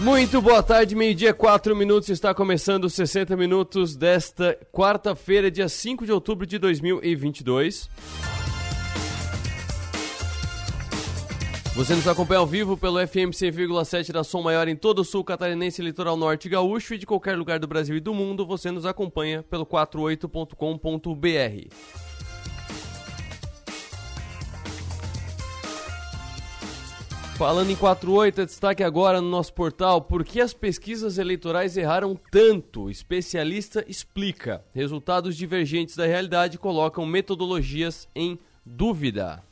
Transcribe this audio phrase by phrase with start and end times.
[0.00, 2.08] Muito boa tarde, meio-dia, 4 minutos.
[2.08, 7.90] Está começando os 60 minutos desta quarta-feira, dia 5 de outubro de 2022.
[11.76, 15.22] Você nos acompanha ao vivo pelo FM 100,7 da Som Maior em todo o sul
[15.22, 18.46] catarinense, litoral norte gaúcho e de qualquer lugar do Brasil e do mundo.
[18.46, 22.09] Você nos acompanha pelo 48.com.br.
[27.40, 32.90] Falando em 48, destaque agora no nosso portal por que as pesquisas eleitorais erraram tanto.
[32.90, 34.62] Especialista explica.
[34.74, 39.42] Resultados divergentes da realidade colocam metodologias em dúvida.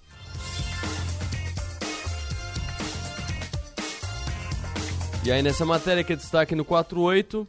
[5.25, 7.49] E aí nessa matéria que é destaque no 48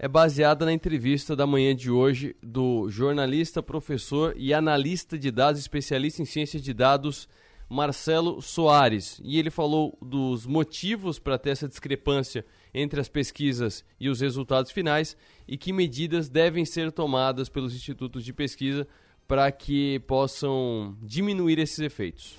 [0.00, 5.60] é baseada na entrevista da manhã de hoje do jornalista, professor e analista de dados,
[5.60, 7.28] especialista em ciências de dados
[7.68, 9.20] Marcelo Soares.
[9.24, 14.70] E ele falou dos motivos para ter essa discrepância entre as pesquisas e os resultados
[14.70, 18.86] finais e que medidas devem ser tomadas pelos institutos de pesquisa
[19.26, 22.36] para que possam diminuir esses efeitos.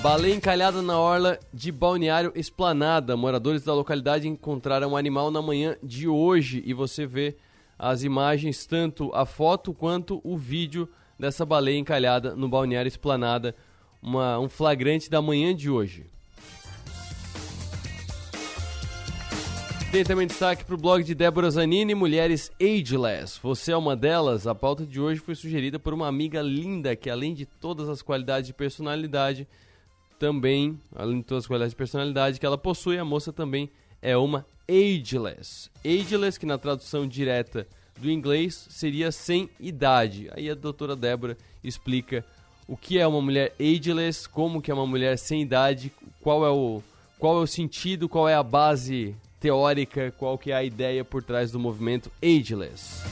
[0.00, 3.16] Baleia encalhada na orla de Balneário Esplanada.
[3.16, 7.36] Moradores da localidade encontraram o um animal na manhã de hoje e você vê
[7.76, 13.54] as imagens, tanto a foto quanto o vídeo dessa baleia encalhada no balneário Esplanada,
[14.00, 16.06] uma, um flagrante da manhã de hoje.
[19.90, 23.40] Tem também destaque para o blog de Débora Zanini, Mulheres Ageless.
[23.42, 24.46] Você é uma delas?
[24.46, 28.02] A pauta de hoje foi sugerida por uma amiga linda que, além de todas as
[28.02, 29.48] qualidades de personalidade,
[30.18, 33.70] também, além de todas as qualidades de personalidade que ela possui, a moça também
[34.02, 35.70] é uma ageless.
[35.82, 37.66] Ageless, que na tradução direta
[37.98, 40.28] do inglês seria sem idade.
[40.32, 42.24] Aí a doutora Débora explica
[42.66, 46.50] o que é uma mulher ageless, como que é uma mulher sem idade, qual é
[46.50, 46.82] o,
[47.18, 51.22] qual é o sentido, qual é a base teórica, qual que é a ideia por
[51.22, 53.02] trás do movimento ageless.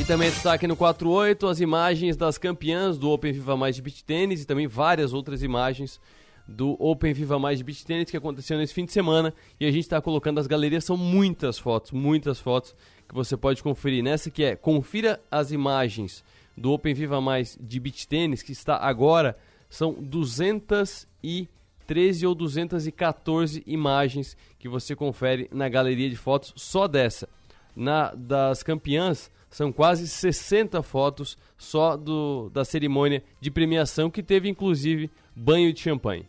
[0.00, 4.02] E também destaque no 48 as imagens das campeãs do Open Viva Mais de Beach
[4.04, 6.00] Tennis e também várias outras imagens
[6.48, 9.70] do Open Viva Mais de Beach Tennis que aconteceu nesse fim de semana e a
[9.70, 12.74] gente está colocando as galerias, são muitas fotos, muitas fotos
[13.06, 14.02] que você pode conferir.
[14.02, 16.24] Nessa que é, confira as imagens
[16.56, 19.36] do Open Viva Mais de Beach Tennis que está agora,
[19.68, 27.28] são 213 ou 214 imagens que você confere na galeria de fotos só dessa.
[27.76, 34.48] Na das campeãs são quase 60 fotos só do, da cerimônia de premiação que teve
[34.48, 36.26] inclusive banho de champanhe.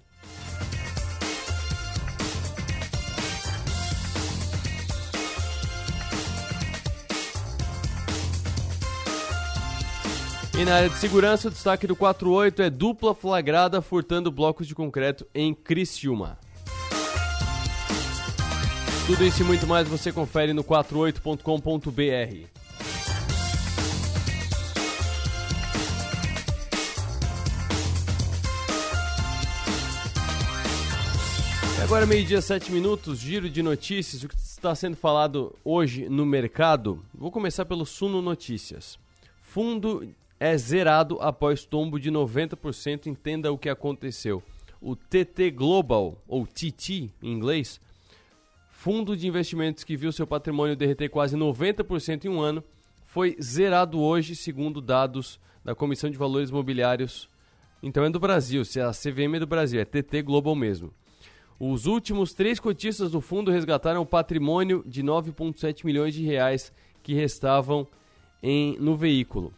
[10.59, 14.75] E na área de segurança, o destaque do 48 é dupla flagrada furtando blocos de
[14.75, 16.37] concreto em Criciúma.
[19.07, 22.47] Tudo isso e muito mais você confere no 48.com.br.
[31.81, 37.01] Agora, meio-dia, sete minutos, giro de notícias, o que está sendo falado hoje no mercado.
[37.13, 38.99] Vou começar pelo Suno Notícias.
[39.39, 40.05] Fundo
[40.39, 43.07] é zerado após tombo de 90%.
[43.07, 44.41] Entenda o que aconteceu.
[44.81, 47.81] O TT Global, ou TT em inglês,
[48.69, 52.63] fundo de investimentos que viu seu patrimônio derreter quase 90% em um ano,
[53.05, 57.27] foi zerado hoje, segundo dados da Comissão de Valores Imobiliários.
[57.83, 60.93] Então é do Brasil, se a CVM é do Brasil, é TT Global mesmo.
[61.59, 66.71] Os últimos três cotistas do fundo resgataram o patrimônio de 9,7 milhões de reais
[67.03, 67.85] que restavam
[68.41, 69.53] em, no veículo.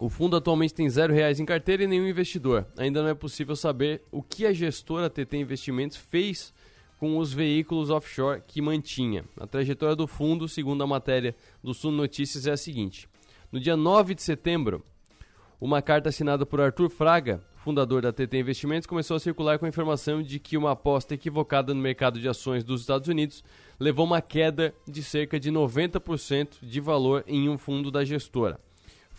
[0.00, 2.66] O fundo atualmente tem zero reais em carteira e nenhum investidor.
[2.78, 6.54] Ainda não é possível saber o que a gestora TT Investimentos fez
[6.98, 9.26] com os veículos offshore que mantinha.
[9.38, 13.06] A trajetória do fundo, segundo a matéria do Sul Notícias, é a seguinte:
[13.52, 14.82] no dia 9 de setembro,
[15.60, 19.68] uma carta assinada por Arthur Fraga, fundador da TT Investimentos, começou a circular com a
[19.68, 23.44] informação de que uma aposta equivocada no mercado de ações dos Estados Unidos
[23.78, 28.58] levou uma queda de cerca de 90% de valor em um fundo da gestora.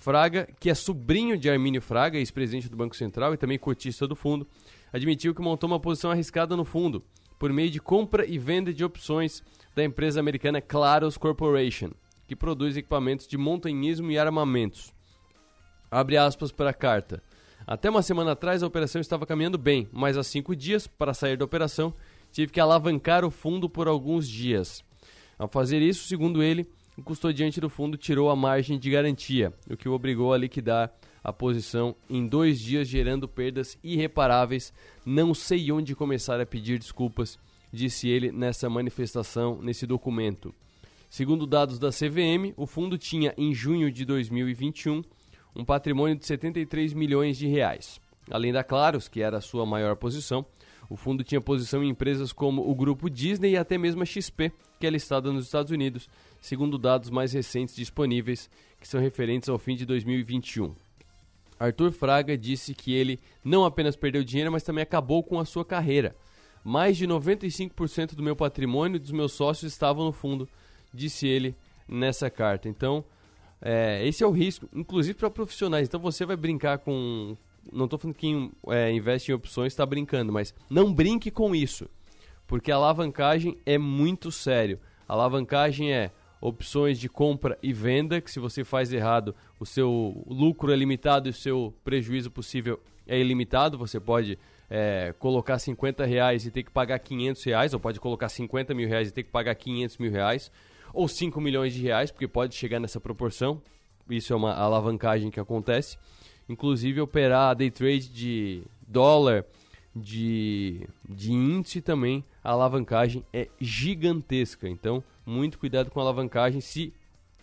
[0.02, 4.16] Fraga, que é sobrinho de Armínio Fraga, ex-presidente do Banco Central e também cotista do
[4.16, 4.48] fundo,
[4.92, 7.04] admitiu que montou uma posição arriscada no fundo
[7.38, 9.44] por meio de compra e venda de opções
[9.76, 11.92] da empresa americana Claros Corporation,
[12.28, 14.92] que produz equipamentos de montanhismo e armamentos.
[15.92, 17.22] Abre aspas para a carta.
[17.68, 21.38] Até uma semana atrás a operação estava caminhando bem, mas há cinco dias, para sair
[21.38, 21.94] da operação,
[22.32, 24.84] tive que alavancar o fundo por alguns dias.
[25.38, 26.68] Ao fazer isso, segundo ele,
[26.98, 30.92] o custodiante do fundo tirou a margem de garantia, o que o obrigou a liquidar
[31.24, 34.74] a posição em dois dias, gerando perdas irreparáveis.
[35.06, 37.38] Não sei onde começar a pedir desculpas,
[37.72, 40.54] disse ele nessa manifestação, nesse documento.
[41.10, 45.04] Segundo dados da CVM, o fundo tinha em junho de 2021
[45.56, 48.00] um patrimônio de 73 milhões de reais.
[48.30, 50.46] Além da Claros, que era a sua maior posição,
[50.90, 54.52] o fundo tinha posição em empresas como o grupo Disney e até mesmo a XP,
[54.80, 56.10] que é listada nos Estados Unidos,
[56.42, 58.50] segundo dados mais recentes disponíveis,
[58.80, 60.76] que são referentes ao fim de 2021.
[61.60, 65.64] Arthur Fraga disse que ele não apenas perdeu dinheiro, mas também acabou com a sua
[65.64, 66.16] carreira.
[66.64, 70.50] Mais de 95% do meu patrimônio e dos meus sócios estavam no fundo,
[70.92, 71.56] disse ele
[71.88, 72.68] nessa carta.
[72.68, 73.06] Então,
[73.62, 75.88] é, esse é o risco, inclusive para profissionais.
[75.88, 77.38] Então, você vai brincar com.
[77.72, 81.54] Não estou falando que quem é, investe em opções está brincando, mas não brinque com
[81.54, 81.88] isso,
[82.48, 84.80] porque a alavancagem é muito sério.
[85.08, 86.10] A alavancagem é
[86.42, 91.30] opções de compra e venda, que se você faz errado, o seu lucro é limitado
[91.30, 93.78] e o seu prejuízo possível é ilimitado.
[93.78, 98.28] Você pode é, colocar 50 reais e ter que pagar 500 reais, ou pode colocar
[98.28, 100.52] 50 mil reais e ter que pagar 500 mil reais,
[100.92, 103.62] ou 5 milhões de reais, porque pode chegar nessa proporção.
[104.10, 105.98] Isso é uma alavancagem que acontece.
[106.50, 109.46] Inclusive operar day trade de dólar,
[109.96, 114.68] de, de índice também, a alavancagem é gigantesca.
[114.68, 116.62] Então, muito cuidado com a alavancagem.
[116.62, 116.94] Se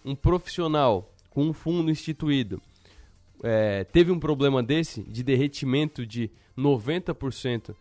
[0.05, 2.61] um profissional com um fundo instituído
[3.43, 7.75] é, teve um problema desse, de derretimento de 90%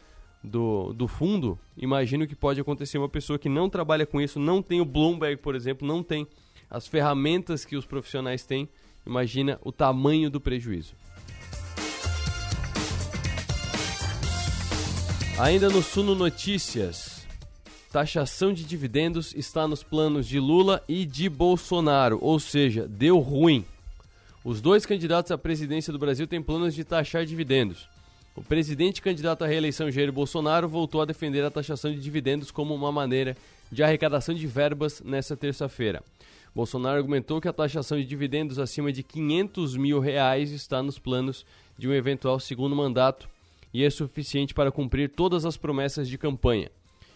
[0.44, 4.62] do, do fundo, imagino que pode acontecer uma pessoa que não trabalha com isso, não
[4.62, 6.28] tem o Bloomberg, por exemplo, não tem
[6.70, 8.70] as ferramentas que os profissionais têm,
[9.06, 10.94] imagina o tamanho do prejuízo.
[15.40, 17.28] Ainda no Suno Notícias,
[17.92, 23.64] taxação de dividendos está nos planos de Lula e de Bolsonaro, ou seja, deu ruim.
[24.44, 27.88] Os dois candidatos à presidência do Brasil têm planos de taxar dividendos.
[28.36, 32.74] O presidente candidato à reeleição Jair Bolsonaro voltou a defender a taxação de dividendos como
[32.74, 33.38] uma maneira
[33.72, 36.02] de arrecadação de verbas nesta terça-feira.
[36.56, 41.46] Bolsonaro argumentou que a taxação de dividendos acima de 500 mil reais está nos planos
[41.78, 43.30] de um eventual segundo mandato
[43.78, 46.72] e é suficiente para cumprir todas as promessas de campanha.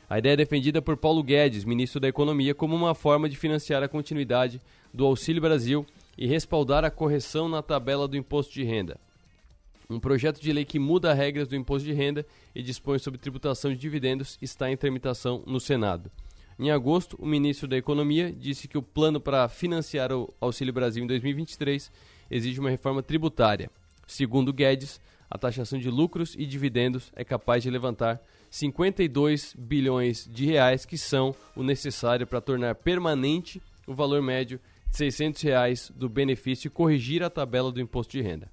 [0.08, 3.82] A ideia é defendida por Paulo Guedes, ministro da Economia, como uma forma de financiar
[3.82, 4.62] a continuidade
[4.94, 5.84] do Auxílio Brasil
[6.16, 9.00] e respaldar a correção na tabela do imposto de renda.
[9.90, 12.24] Um projeto de lei que muda as regras do imposto de renda
[12.54, 16.12] e dispõe sobre tributação de dividendos está em tramitação no Senado.
[16.60, 21.04] Em agosto, o ministro da Economia disse que o plano para financiar o Auxílio Brasil
[21.04, 21.92] em 2023
[22.30, 23.68] exige uma reforma tributária.
[24.06, 30.46] Segundo Guedes, a taxação de lucros e dividendos é capaz de levantar 52 bilhões de
[30.46, 36.10] reais, que são o necessário para tornar permanente o valor médio de 600 reais do
[36.10, 38.52] benefício e corrigir a tabela do imposto de renda.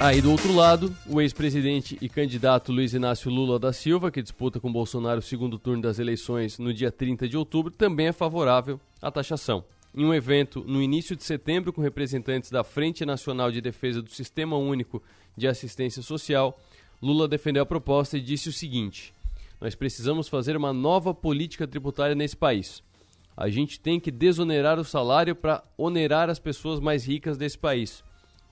[0.00, 4.58] Aí do outro lado, o ex-presidente e candidato Luiz Inácio Lula da Silva, que disputa
[4.58, 8.80] com Bolsonaro o segundo turno das eleições no dia 30 de outubro, também é favorável
[9.00, 9.64] à taxação.
[9.94, 14.10] Em um evento no início de setembro com representantes da Frente Nacional de Defesa do
[14.10, 15.02] Sistema Único
[15.36, 16.58] de Assistência Social,
[17.00, 19.14] Lula defendeu a proposta e disse o seguinte:
[19.60, 22.82] Nós precisamos fazer uma nova política tributária nesse país.
[23.36, 28.02] A gente tem que desonerar o salário para onerar as pessoas mais ricas desse país.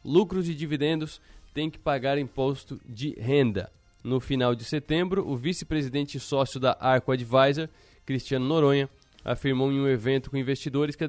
[0.04, 1.20] Lucros e dividendos
[1.52, 3.70] têm que pagar imposto de renda.
[4.04, 7.68] No final de setembro, o vice-presidente sócio da Arco Advisor,
[8.04, 8.88] Cristiano Noronha,
[9.26, 11.08] afirmou em um evento com investidores que a,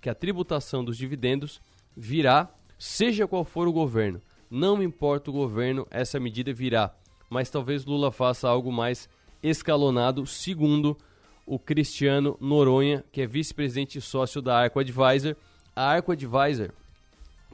[0.00, 1.60] que a tributação dos dividendos
[1.96, 4.20] virá, seja qual for o governo.
[4.50, 6.92] Não importa o governo, essa medida virá.
[7.30, 9.08] Mas talvez Lula faça algo mais
[9.40, 10.98] escalonado, segundo
[11.46, 15.36] o Cristiano Noronha, que é vice-presidente e sócio da Arco Advisor.
[15.74, 16.70] A Arco Advisor,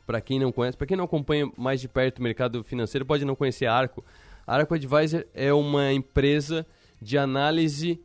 [0.07, 3.27] para quem não conhece, para quem não acompanha mais de perto o mercado financeiro, pode
[3.27, 4.03] não conhecer a Arco.
[4.47, 6.67] A Arco Advisor é uma empresa
[7.00, 8.00] de análise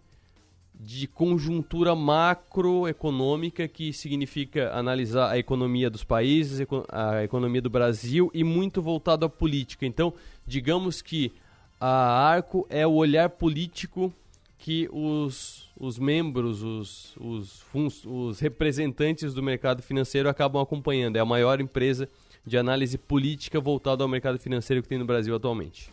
[0.85, 8.43] de conjuntura macroeconômica, que significa analisar a economia dos países, a economia do Brasil e
[8.43, 9.85] muito voltado à política.
[9.85, 10.13] Então,
[10.45, 11.31] digamos que
[11.79, 14.13] a ARCO é o olhar político
[14.57, 21.15] que os, os membros, os, os, os representantes do mercado financeiro acabam acompanhando.
[21.17, 22.07] É a maior empresa
[22.45, 25.89] de análise política voltada ao mercado financeiro que tem no Brasil atualmente.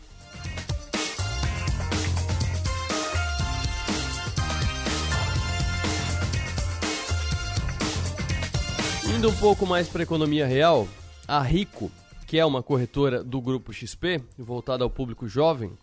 [9.21, 10.87] Indo um pouco mais para a economia real,
[11.27, 11.91] a Rico,
[12.25, 15.73] que é uma corretora do grupo XP, voltada ao público jovem,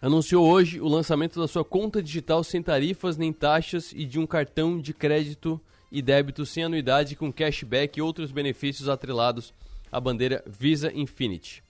[0.00, 4.28] anunciou hoje o lançamento da sua conta digital sem tarifas nem taxas e de um
[4.28, 9.52] cartão de crédito e débitos sem anuidade com cashback e outros benefícios atrelados
[9.90, 11.64] à bandeira Visa Infinity.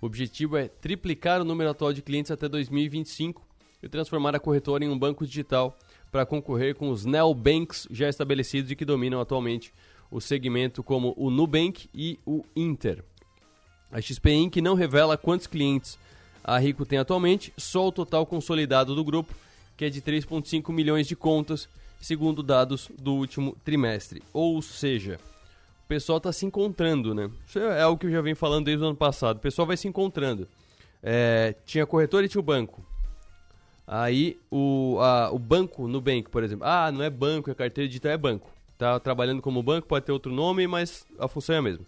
[0.00, 3.46] O objetivo é triplicar o número atual de clientes até 2025
[3.82, 5.76] e transformar a corretora em um banco digital
[6.10, 9.74] para concorrer com os neobanks já estabelecidos e que dominam atualmente
[10.10, 13.04] o segmento como o Nubank e o Inter.
[13.90, 14.56] A XP Inc.
[14.56, 15.98] não revela quantos clientes
[16.48, 19.34] a Rico tem atualmente, só o total consolidado do grupo,
[19.76, 21.68] que é de 3,5 milhões de contas,
[22.00, 24.22] segundo dados do último trimestre.
[24.32, 25.20] Ou seja,
[25.84, 27.30] o pessoal está se encontrando, né?
[27.46, 29.36] Isso é algo que eu já venho falando desde o ano passado.
[29.36, 30.48] O pessoal vai se encontrando.
[31.02, 32.82] É, tinha corretora e tinha o banco.
[33.86, 36.66] Aí o, a, o banco, Nubank, por exemplo.
[36.66, 38.50] Ah, não é banco, é carteira digital, é banco.
[38.78, 41.84] Tá trabalhando como banco, pode ter outro nome, mas a função é a mesma.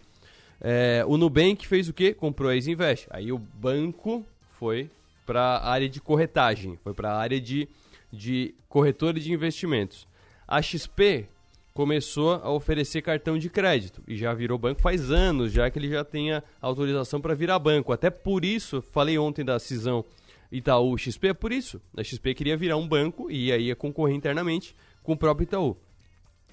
[0.59, 2.13] É, o Nubank fez o quê?
[2.13, 3.07] Comprou a Exinvest.
[3.09, 4.25] Aí o banco
[4.59, 4.89] foi
[5.25, 7.67] para a área de corretagem, foi para a área de,
[8.11, 10.05] de corretora de investimentos.
[10.45, 11.27] A XP
[11.73, 15.89] começou a oferecer cartão de crédito e já virou banco faz anos, já que ele
[15.89, 17.93] já tem a autorização para virar banco.
[17.93, 20.03] Até por isso, falei ontem da cisão
[20.51, 21.81] Itaú XP é por isso.
[21.95, 25.77] A XP queria virar um banco e aí ia concorrer internamente com o próprio Itaú.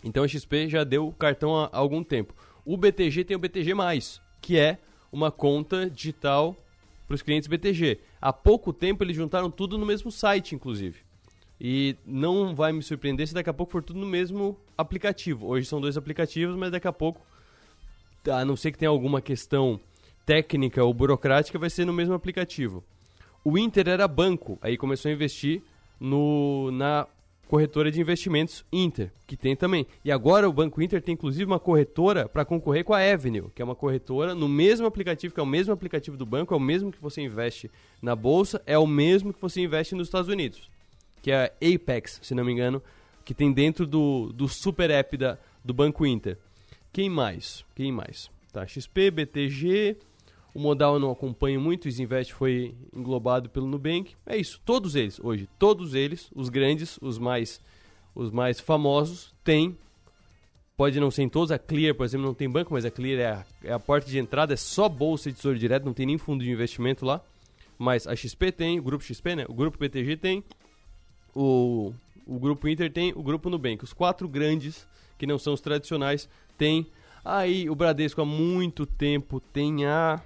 [0.02, 2.34] Então a XP já deu o cartão há algum tempo.
[2.64, 3.72] O BTG tem o BTG,
[4.40, 4.78] que é
[5.10, 6.56] uma conta digital
[7.06, 7.98] para os clientes BTG.
[8.20, 11.00] Há pouco tempo eles juntaram tudo no mesmo site, inclusive.
[11.60, 15.46] E não vai me surpreender se daqui a pouco for tudo no mesmo aplicativo.
[15.46, 17.20] Hoje são dois aplicativos, mas daqui a pouco,
[18.30, 19.80] a não ser que tenha alguma questão
[20.24, 22.84] técnica ou burocrática, vai ser no mesmo aplicativo.
[23.42, 25.62] O Inter era banco, aí começou a investir
[25.98, 27.06] no, na
[27.48, 29.86] corretora de investimentos Inter, que tem também.
[30.04, 33.62] E agora o Banco Inter tem inclusive uma corretora para concorrer com a Avenue, que
[33.62, 36.60] é uma corretora no mesmo aplicativo, que é o mesmo aplicativo do banco, é o
[36.60, 37.70] mesmo que você investe
[38.02, 40.70] na bolsa, é o mesmo que você investe nos Estados Unidos,
[41.22, 42.82] que é a Apex, se não me engano,
[43.24, 46.38] que tem dentro do, do super app da, do Banco Inter.
[46.92, 47.64] Quem mais?
[47.74, 48.30] Quem mais?
[48.52, 49.96] Tá, XP, BTG,
[50.58, 54.16] o Modal eu não acompanho muito, o Isinvest foi englobado pelo Nubank.
[54.26, 57.60] É isso, todos eles hoje, todos eles, os grandes, os mais
[58.12, 59.78] os mais famosos, têm
[60.76, 63.20] pode não ser em todos, a Clear, por exemplo, não tem banco, mas a Clear
[63.20, 66.06] é a, é a porta de entrada, é só bolsa de tesouro direto, não tem
[66.06, 67.20] nem fundo de investimento lá.
[67.76, 69.46] Mas a XP tem, o grupo XP, né?
[69.48, 70.42] O grupo BTG tem,
[71.34, 71.92] o,
[72.26, 73.84] o grupo Inter tem, o grupo Nubank.
[73.84, 74.86] Os quatro grandes,
[75.16, 76.86] que não são os tradicionais, tem.
[77.24, 80.20] Aí o Bradesco há muito tempo tem a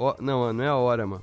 [0.00, 1.22] O, não, não é a Orama.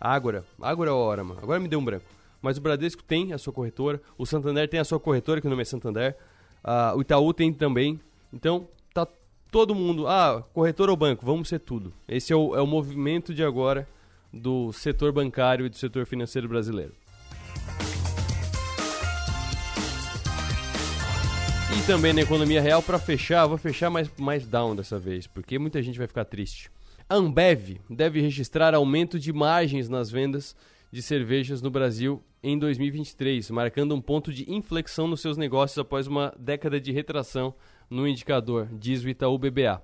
[0.00, 0.46] Ágora.
[0.62, 1.36] Ágora é a Orama.
[1.42, 2.06] Agora me deu um branco.
[2.40, 4.00] Mas o Bradesco tem a sua corretora.
[4.16, 6.16] O Santander tem a sua corretora, que o nome é Santander.
[6.64, 8.00] Uh, o Itaú tem também.
[8.32, 9.06] Então, tá
[9.50, 10.08] todo mundo.
[10.08, 11.26] Ah, corretora ou banco?
[11.26, 11.92] Vamos ser tudo.
[12.08, 13.86] Esse é o, é o movimento de agora
[14.32, 16.94] do setor bancário e do setor financeiro brasileiro.
[21.78, 25.58] E também na economia real, para fechar, vou fechar mais, mais down dessa vez, porque
[25.58, 26.70] muita gente vai ficar triste.
[27.08, 30.56] A Ambev deve registrar aumento de margens nas vendas
[30.90, 36.08] de cervejas no Brasil em 2023, marcando um ponto de inflexão nos seus negócios após
[36.08, 37.54] uma década de retração
[37.88, 39.80] no indicador, diz o Itaú BBA.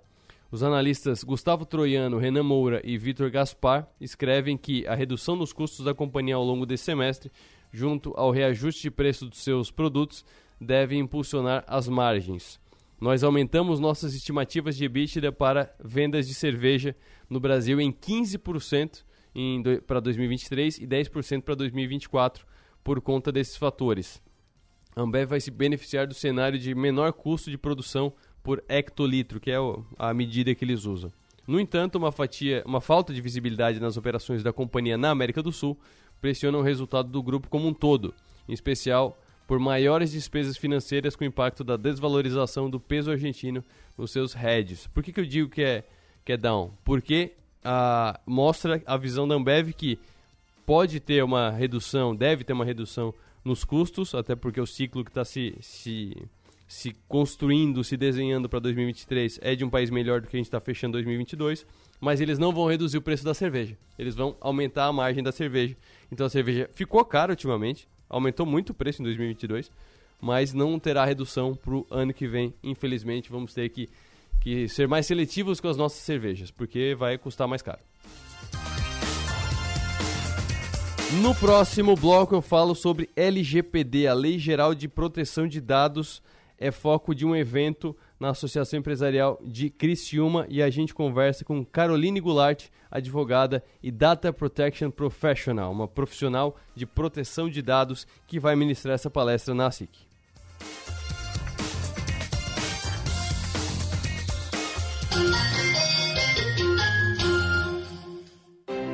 [0.51, 5.85] Os analistas Gustavo Troiano, Renan Moura e Vitor Gaspar escrevem que a redução nos custos
[5.85, 7.31] da companhia ao longo desse semestre,
[7.71, 10.25] junto ao reajuste de preço dos seus produtos,
[10.61, 12.61] deve impulsionar as margens.
[13.03, 16.95] Nós aumentamos nossas estimativas de EBITDA para vendas de cerveja
[17.29, 19.03] no Brasil em 15%
[19.89, 22.47] para 2023 e 10% para 2024
[22.85, 24.23] por conta desses fatores.
[24.95, 29.51] A Ambev vai se beneficiar do cenário de menor custo de produção por hectolitro, que
[29.51, 29.57] é
[29.99, 31.11] a medida que eles usam.
[31.45, 35.51] No entanto, uma, fatia, uma falta de visibilidade nas operações da companhia na América do
[35.51, 35.77] Sul
[36.21, 38.15] pressiona o resultado do grupo como um todo,
[38.49, 39.19] em especial
[39.53, 43.63] por maiores despesas financeiras com impacto da desvalorização do peso argentino
[43.99, 44.87] nos seus hedges.
[44.87, 45.85] Por que, que eu digo que é,
[46.25, 46.71] que é down?
[46.83, 47.33] Porque
[47.63, 49.99] ah, mostra a visão da Ambev que
[50.65, 53.13] pode ter uma redução, deve ter uma redução
[53.45, 56.17] nos custos, até porque o ciclo que está se, se,
[56.67, 60.47] se construindo, se desenhando para 2023 é de um país melhor do que a gente
[60.47, 61.67] está fechando 2022,
[62.01, 65.31] mas eles não vão reduzir o preço da cerveja, eles vão aumentar a margem da
[65.31, 65.77] cerveja.
[66.11, 69.73] Então a cerveja ficou cara ultimamente, aumentou muito o preço em 2022,
[70.21, 72.55] mas não terá redução para o ano que vem.
[72.63, 73.89] Infelizmente, vamos ter que,
[74.41, 77.81] que ser mais seletivos com as nossas cervejas, porque vai custar mais caro.
[81.21, 86.23] No próximo bloco eu falo sobre LGPD, a Lei Geral de Proteção de Dados,
[86.59, 91.65] é foco de um evento na Associação Empresarial de Criciúma e a gente conversa com
[91.65, 98.55] Caroline Goulart, advogada e Data Protection Professional, uma profissional de proteção de dados que vai
[98.55, 99.91] ministrar essa palestra na SIC.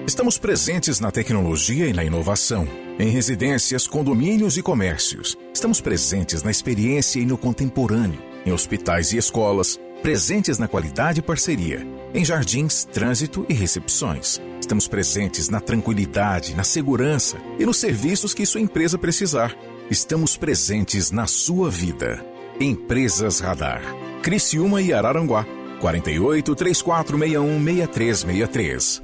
[0.06, 2.66] Estamos presentes na tecnologia e na inovação,
[2.98, 5.36] em residências, condomínios e comércios.
[5.52, 11.22] Estamos presentes na experiência e no contemporâneo em hospitais e escolas, presentes na qualidade e
[11.22, 14.40] parceria, em jardins, trânsito e recepções.
[14.60, 19.56] Estamos presentes na tranquilidade, na segurança e nos serviços que sua empresa precisar.
[19.90, 22.24] Estamos presentes na sua vida.
[22.60, 23.82] Empresas Radar.
[24.22, 25.46] Criciúma e Araranguá.
[25.80, 29.02] 48 3461 6363.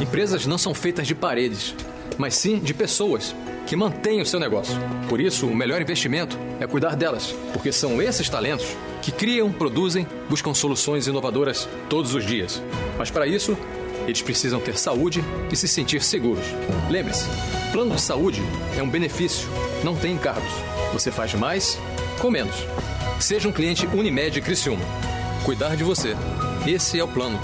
[0.00, 1.74] Empresas não são feitas de paredes,
[2.18, 3.34] mas sim de pessoas
[3.66, 4.74] que mantêm o seu negócio.
[5.08, 8.66] Por isso, o melhor investimento é cuidar delas, porque são esses talentos
[9.02, 12.62] que criam, produzem, buscam soluções inovadoras todos os dias.
[12.98, 13.56] Mas para isso,
[14.06, 16.44] eles precisam ter saúde e se sentir seguros.
[16.90, 17.26] Lembre-se,
[17.72, 18.42] plano de saúde
[18.76, 19.48] é um benefício,
[19.82, 20.52] não tem encargos.
[20.92, 21.78] Você faz mais
[22.18, 22.56] com menos.
[23.18, 24.84] Seja um cliente Unimed Criciúma.
[25.44, 26.14] Cuidar de você.
[26.66, 27.38] Esse é o plano.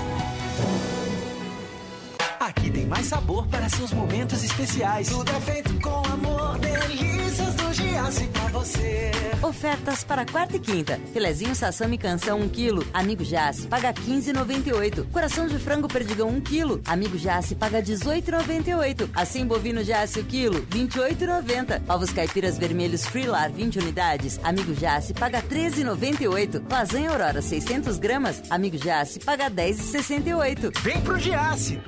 [2.90, 5.09] Mais sabor para seus momentos especiais.
[5.09, 9.12] Tudo é feito com amor, delícias do Giasse pra você.
[9.40, 10.99] Ofertas para quarta e quinta.
[11.12, 12.85] Filezinho Sassami Canção 1 kg.
[12.92, 15.09] Amigo Jace paga 15,98.
[15.12, 16.80] Coração de frango perdigão 1 kg.
[16.85, 19.09] Amigo Jace paga 18,98.
[19.14, 21.82] Assim bovino Jace o quilo 28,90.
[21.88, 24.40] Ovos caipiras vermelhos Freelar 20 unidades.
[24.42, 26.61] Amigo Jace paga 13,98.
[26.68, 28.42] Lasanha Aurora 600 gramas.
[28.50, 30.76] Amigo Jace paga 10,68.
[30.82, 31.80] Vem pro Giasse.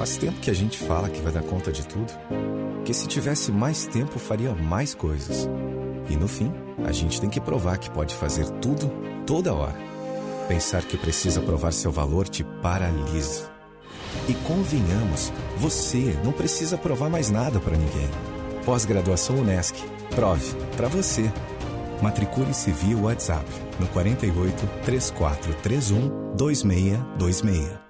[0.00, 2.10] Faz tempo que a gente fala que vai dar conta de tudo.
[2.86, 5.46] Que se tivesse mais tempo, faria mais coisas.
[6.08, 6.50] E no fim,
[6.86, 8.90] a gente tem que provar que pode fazer tudo,
[9.26, 9.76] toda hora.
[10.48, 13.52] Pensar que precisa provar seu valor te paralisa.
[14.26, 18.08] E convenhamos, você não precisa provar mais nada para ninguém.
[18.64, 19.76] Pós-graduação Unesc.
[20.14, 21.30] Prove para você.
[22.00, 23.44] Matricule-se via WhatsApp
[23.78, 27.89] no 48 3431 2626.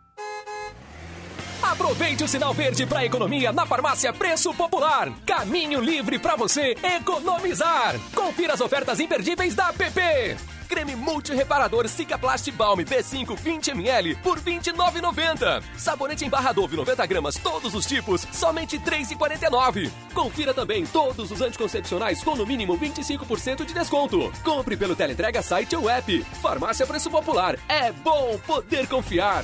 [1.61, 5.11] Aproveite o sinal verde para economia na farmácia Preço Popular.
[5.25, 7.95] Caminho livre para você economizar.
[8.15, 10.37] Confira as ofertas imperdíveis da PP.
[10.67, 15.61] Creme multireparador Cicaplast Balm B5 20ml por R$ 29,90.
[15.77, 19.91] Sabonete em barra Dove 90 gramas, todos os tipos, somente R$ 3,49.
[20.13, 24.31] Confira também todos os anticoncepcionais com no mínimo 25% de desconto.
[24.43, 26.23] Compre pelo teleentrega site ou app.
[26.41, 27.59] Farmácia Preço Popular.
[27.67, 29.43] É bom poder confiar.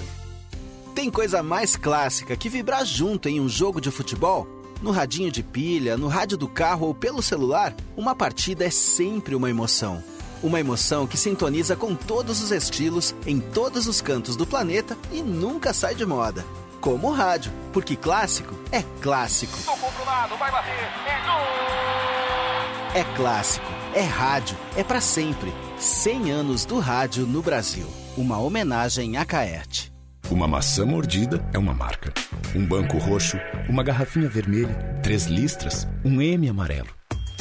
[0.98, 4.48] Tem coisa mais clássica que vibrar junto em um jogo de futebol?
[4.82, 9.36] No radinho de pilha, no rádio do carro ou pelo celular, uma partida é sempre
[9.36, 10.04] uma emoção.
[10.42, 15.22] Uma emoção que sintoniza com todos os estilos, em todos os cantos do planeta e
[15.22, 16.44] nunca sai de moda.
[16.82, 19.56] Como o rádio, porque clássico é clássico.
[20.04, 23.00] Lado, vai bater, é gol!
[23.00, 25.54] É clássico, é rádio, é para sempre.
[25.78, 27.86] 100 anos do rádio no Brasil.
[28.18, 29.96] Uma homenagem a Caerte.
[30.30, 32.14] Uma maçã mordida é uma marca.
[32.54, 33.38] Um banco roxo,
[33.70, 36.90] uma garrafinha vermelha, três listras, um M amarelo.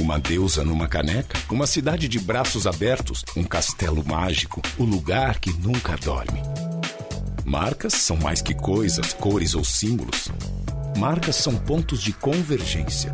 [0.01, 5.53] Uma deusa numa caneca, uma cidade de braços abertos, um castelo mágico, o lugar que
[5.53, 6.41] nunca dorme.
[7.45, 10.31] Marcas são mais que coisas, cores ou símbolos.
[10.97, 13.13] Marcas são pontos de convergência.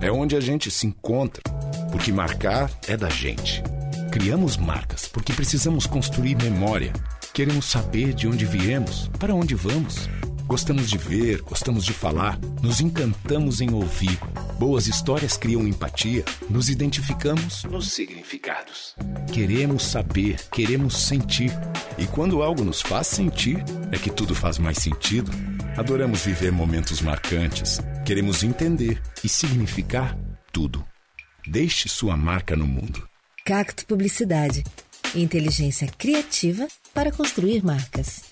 [0.00, 1.42] É onde a gente se encontra,
[1.90, 3.62] porque marcar é da gente.
[4.12, 6.92] Criamos marcas porque precisamos construir memória.
[7.32, 10.06] Queremos saber de onde viemos, para onde vamos.
[10.46, 14.18] Gostamos de ver, gostamos de falar, nos encantamos em ouvir.
[14.58, 18.94] Boas histórias criam empatia, nos identificamos nos significados.
[19.32, 21.50] Queremos saber, queremos sentir.
[21.96, 25.30] E quando algo nos faz sentir, é que tudo faz mais sentido.
[25.78, 27.80] Adoramos viver momentos marcantes.
[28.04, 30.18] Queremos entender e significar
[30.52, 30.84] tudo.
[31.46, 33.08] Deixe sua marca no mundo.
[33.42, 34.62] Cacto Publicidade.
[35.14, 38.22] Inteligência criativa para construir marcas.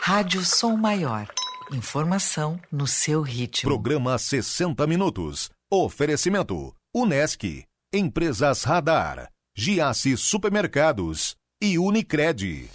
[0.00, 1.28] Rádio Som Maior.
[1.72, 3.70] Informação no seu ritmo.
[3.70, 5.50] Programa 60 Minutos.
[5.70, 12.68] Oferecimento: Unesc, Empresas Radar, Giasse Supermercados e Unicred.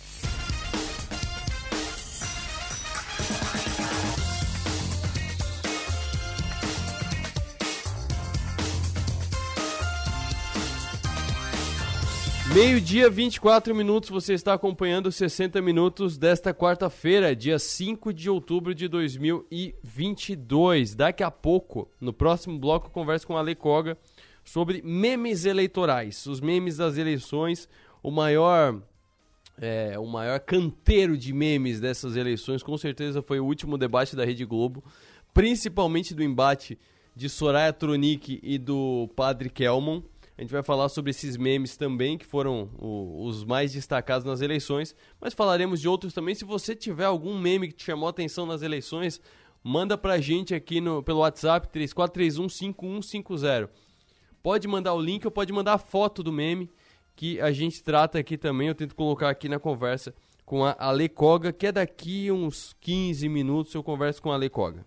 [12.60, 18.88] Meio-dia, 24 minutos, você está acompanhando 60 minutos desta quarta-feira, dia 5 de outubro de
[18.88, 20.96] 2022.
[20.96, 23.96] Daqui a pouco, no próximo bloco, eu converso com a Ale Koga
[24.44, 26.26] sobre memes eleitorais.
[26.26, 27.70] Os memes das eleições,
[28.02, 28.82] o maior
[29.62, 34.26] é, o maior canteiro de memes dessas eleições, com certeza foi o último debate da
[34.26, 34.84] Rede Globo,
[35.32, 36.76] principalmente do embate
[37.16, 40.02] de Soraya Tronic e do Padre Kelmon.
[40.38, 44.40] A gente vai falar sobre esses memes também, que foram o, os mais destacados nas
[44.40, 46.36] eleições, mas falaremos de outros também.
[46.36, 49.20] Se você tiver algum meme que te chamou a atenção nas eleições,
[49.64, 53.68] manda pra gente aqui no, pelo WhatsApp 34315150.
[54.44, 56.70] Pode mandar o link ou pode mandar a foto do meme
[57.16, 58.68] que a gente trata aqui também.
[58.68, 60.14] Eu tento colocar aqui na conversa
[60.46, 64.52] com a Ale Koga, que é daqui uns 15 minutos eu converso com a Ale
[64.52, 64.86] Koga.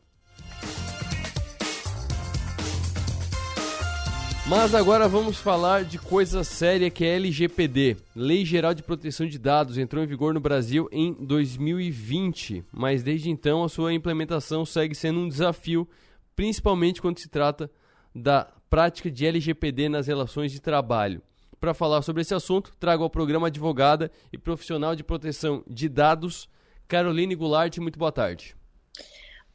[4.50, 9.38] Mas agora vamos falar de coisa séria que é LGPD, Lei Geral de Proteção de
[9.38, 14.92] Dados, entrou em vigor no Brasil em 2020, mas desde então a sua implementação segue
[14.92, 15.88] sendo um desafio,
[16.34, 17.70] principalmente quando se trata
[18.12, 21.22] da prática de LGPD nas relações de trabalho.
[21.60, 26.48] Para falar sobre esse assunto, trago ao programa advogada e profissional de proteção de dados,
[26.88, 27.78] Caroline Goulart.
[27.78, 28.56] Muito boa tarde.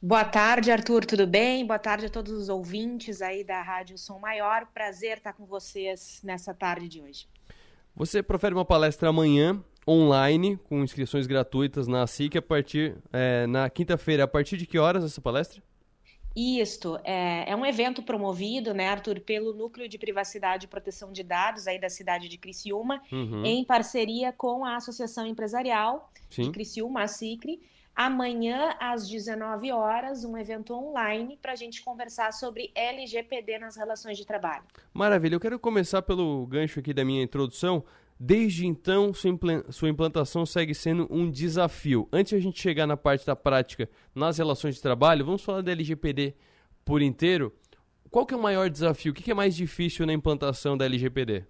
[0.00, 1.66] Boa tarde, Arthur, tudo bem?
[1.66, 4.66] Boa tarde a todos os ouvintes aí da Rádio Som Maior.
[4.66, 7.26] Prazer estar com vocês nessa tarde de hoje.
[7.94, 13.70] Você profere uma palestra amanhã, online, com inscrições gratuitas na SIC, a partir, é, na
[13.70, 14.24] quinta-feira.
[14.24, 15.62] A partir de que horas essa palestra?
[16.36, 21.22] Isto, é, é, um evento promovido, né, Arthur, pelo Núcleo de Privacidade e Proteção de
[21.22, 23.46] Dados aí da cidade de Criciúma, uhum.
[23.46, 26.42] em parceria com a Associação Empresarial Sim.
[26.42, 27.58] de Criciúma, a CICRE,
[27.96, 34.18] Amanhã, às 19 horas, um evento online para a gente conversar sobre LGPD nas relações
[34.18, 34.64] de trabalho.
[34.92, 35.36] Maravilha.
[35.36, 37.82] Eu quero começar pelo gancho aqui da minha introdução.
[38.20, 39.12] Desde então,
[39.70, 42.06] sua implantação segue sendo um desafio.
[42.12, 45.62] Antes de a gente chegar na parte da prática nas relações de trabalho, vamos falar
[45.62, 46.34] da LGPD
[46.84, 47.50] por inteiro.
[48.10, 49.12] Qual que é o maior desafio?
[49.12, 51.46] O que é mais difícil na implantação da LGPD?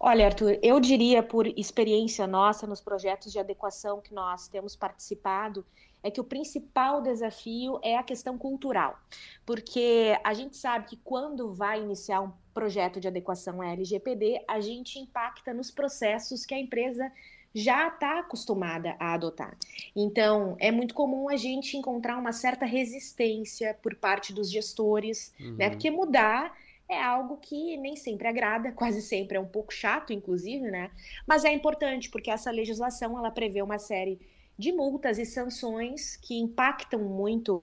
[0.00, 5.66] Olha, Arthur, eu diria por experiência nossa nos projetos de adequação que nós temos participado,
[6.02, 8.96] é que o principal desafio é a questão cultural,
[9.44, 14.60] porque a gente sabe que quando vai iniciar um projeto de adequação à LGPD, a
[14.60, 17.10] gente impacta nos processos que a empresa
[17.52, 19.56] já está acostumada a adotar.
[19.96, 25.46] Então, é muito comum a gente encontrar uma certa resistência por parte dos gestores, né?
[25.46, 25.56] uhum.
[25.56, 25.70] né?
[25.70, 26.56] Porque mudar
[26.88, 30.90] é algo que nem sempre agrada, quase sempre é um pouco chato, inclusive, né?
[31.26, 34.20] Mas é importante porque essa legislação ela prevê uma série
[34.58, 37.62] de multas e sanções que impactam muito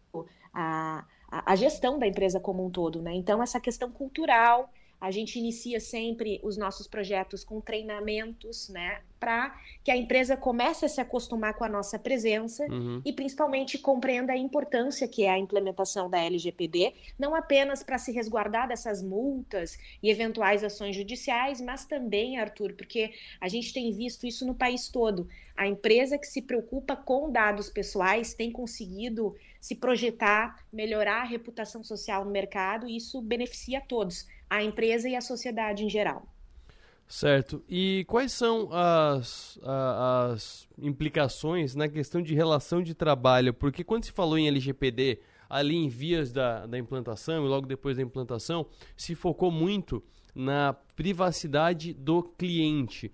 [0.54, 3.14] a, a, gestão da empresa como um todo, né?
[3.14, 9.60] Então essa questão cultural a gente inicia sempre os nossos projetos com treinamentos, né, para
[9.84, 13.02] que a empresa comece a se acostumar com a nossa presença uhum.
[13.04, 18.12] e principalmente compreenda a importância que é a implementação da LGPD, não apenas para se
[18.12, 24.28] resguardar dessas multas e eventuais ações judiciais, mas também, Arthur, porque a gente tem visto
[24.28, 25.28] isso no país todo.
[25.56, 31.84] A empresa que se preocupa com dados pessoais tem conseguido se projetar, melhorar a reputação
[31.84, 36.28] social no mercado e isso beneficia a todos a empresa e a sociedade em geral.
[37.08, 37.64] Certo.
[37.70, 43.54] E quais são as, as implicações na questão de relação de trabalho?
[43.54, 47.98] Porque quando se falou em LGPD, ali em vias da, da implantação e logo depois
[47.98, 48.66] da implantação,
[48.98, 50.04] se focou muito
[50.34, 53.12] na privacidade do cliente,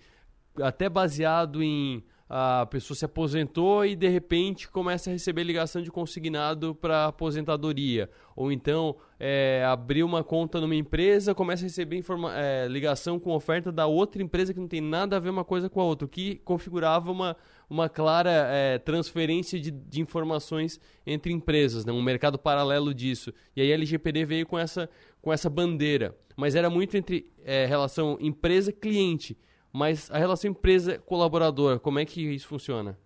[0.55, 5.91] até baseado em a pessoa se aposentou e de repente começa a receber ligação de
[5.91, 8.09] consignado para aposentadoria.
[8.37, 12.01] Ou então é, abriu uma conta numa empresa, começa a receber
[12.33, 15.69] é, ligação com oferta da outra empresa que não tem nada a ver uma coisa
[15.69, 17.35] com a outra, o que configurava uma,
[17.69, 21.91] uma clara é, transferência de, de, informações entre empresas, né?
[21.91, 23.33] um mercado paralelo disso.
[23.53, 24.89] E aí a LGPD veio com essa,
[25.21, 26.15] com essa bandeira.
[26.37, 29.37] Mas era muito entre é, relação empresa-cliente.
[29.71, 32.97] Mas a relação empresa-colaborador, como é que isso funciona?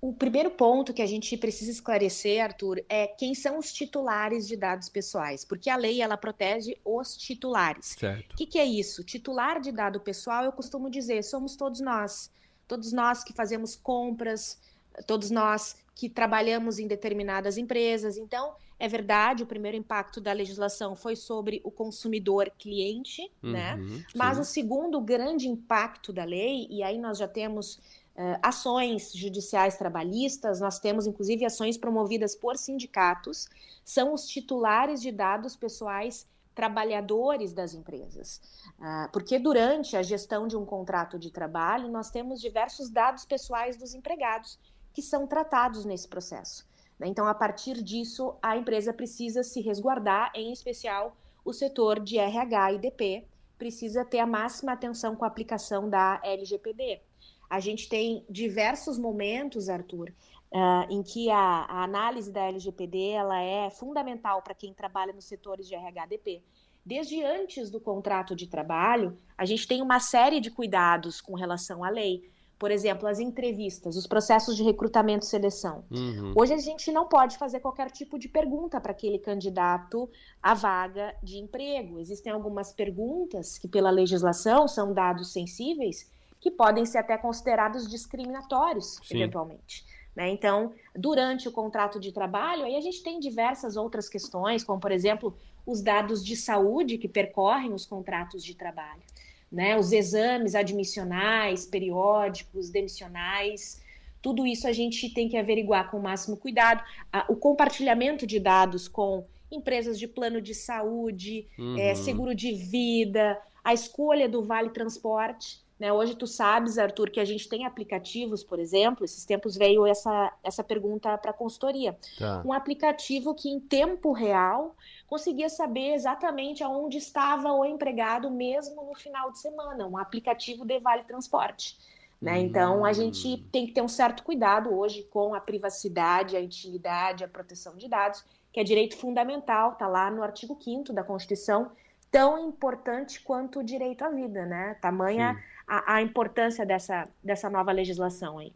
[0.00, 4.56] O primeiro ponto que a gente precisa esclarecer, Arthur, é quem são os titulares de
[4.56, 7.96] dados pessoais, porque a lei ela protege os titulares.
[7.98, 8.32] Certo.
[8.32, 9.04] O que, que é isso?
[9.04, 12.30] Titular de dado pessoal, eu costumo dizer, somos todos nós,
[12.66, 14.58] todos nós que fazemos compras,
[15.06, 18.16] todos nós que trabalhamos em determinadas empresas.
[18.16, 23.74] Então, é verdade, o primeiro impacto da legislação foi sobre o consumidor cliente, né?
[23.74, 24.04] uhum, né?
[24.14, 24.42] Mas sim.
[24.42, 30.60] o segundo grande impacto da lei, e aí nós já temos uh, ações judiciais trabalhistas,
[30.60, 33.48] nós temos inclusive ações promovidas por sindicatos,
[33.84, 38.40] são os titulares de dados pessoais trabalhadores das empresas.
[38.78, 43.76] Ah, porque durante a gestão de um contrato de trabalho, nós temos diversos dados pessoais
[43.76, 44.58] dos empregados
[44.92, 46.68] que são tratados nesse processo.
[47.00, 47.08] Né?
[47.08, 52.72] Então, a partir disso, a empresa precisa se resguardar, em especial o setor de RH
[52.74, 53.24] e DP,
[53.58, 57.00] precisa ter a máxima atenção com a aplicação da LGPD.
[57.48, 60.12] A gente tem diversos momentos, Arthur,
[60.52, 65.24] uh, em que a, a, análise da LGPD ela é fundamental para quem trabalha nos
[65.24, 66.42] setores de RHDP.
[66.84, 71.82] Desde antes do contrato de trabalho, a gente tem uma série de cuidados com relação
[71.82, 72.30] à lei.
[72.60, 75.82] Por exemplo, as entrevistas, os processos de recrutamento e seleção.
[75.90, 76.34] Uhum.
[76.36, 80.06] Hoje a gente não pode fazer qualquer tipo de pergunta para aquele candidato
[80.42, 81.98] à vaga de emprego.
[81.98, 86.06] Existem algumas perguntas que, pela legislação, são dados sensíveis
[86.38, 89.16] que podem ser até considerados discriminatórios, Sim.
[89.16, 89.82] eventualmente.
[90.14, 90.28] Né?
[90.28, 94.92] Então, durante o contrato de trabalho, aí a gente tem diversas outras questões, como, por
[94.92, 99.02] exemplo, os dados de saúde que percorrem os contratos de trabalho,
[99.50, 99.76] né?
[99.78, 103.82] os exames admissionais, periódicos, demissionais.
[104.22, 106.82] Tudo isso a gente tem que averiguar com o máximo cuidado.
[107.28, 111.78] O compartilhamento de dados com empresas de plano de saúde, uhum.
[111.78, 115.60] é, seguro de vida, a escolha do Vale Transporte.
[115.78, 115.90] Né?
[115.90, 120.32] Hoje tu sabes, Arthur, que a gente tem aplicativos, por exemplo, esses tempos veio essa,
[120.44, 121.96] essa pergunta para a consultoria.
[122.18, 122.42] Tá.
[122.44, 124.76] Um aplicativo que em tempo real
[125.10, 130.78] conseguia saber exatamente aonde estava o empregado mesmo no final de semana, um aplicativo de
[130.78, 131.76] Vale Transporte.
[132.22, 132.38] Né?
[132.38, 133.44] Então a gente hum.
[133.50, 137.88] tem que ter um certo cuidado hoje com a privacidade, a intimidade, a proteção de
[137.88, 141.72] dados, que é direito fundamental, está lá no artigo 5 da Constituição,
[142.08, 144.74] tão importante quanto o direito à vida, né?
[144.80, 148.52] Tamanha a, a importância dessa, dessa nova legislação aí.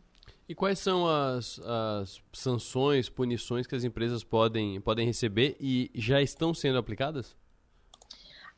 [0.48, 6.20] E quais são as, as sanções, punições que as empresas podem, podem receber e já
[6.20, 7.34] estão sendo aplicadas?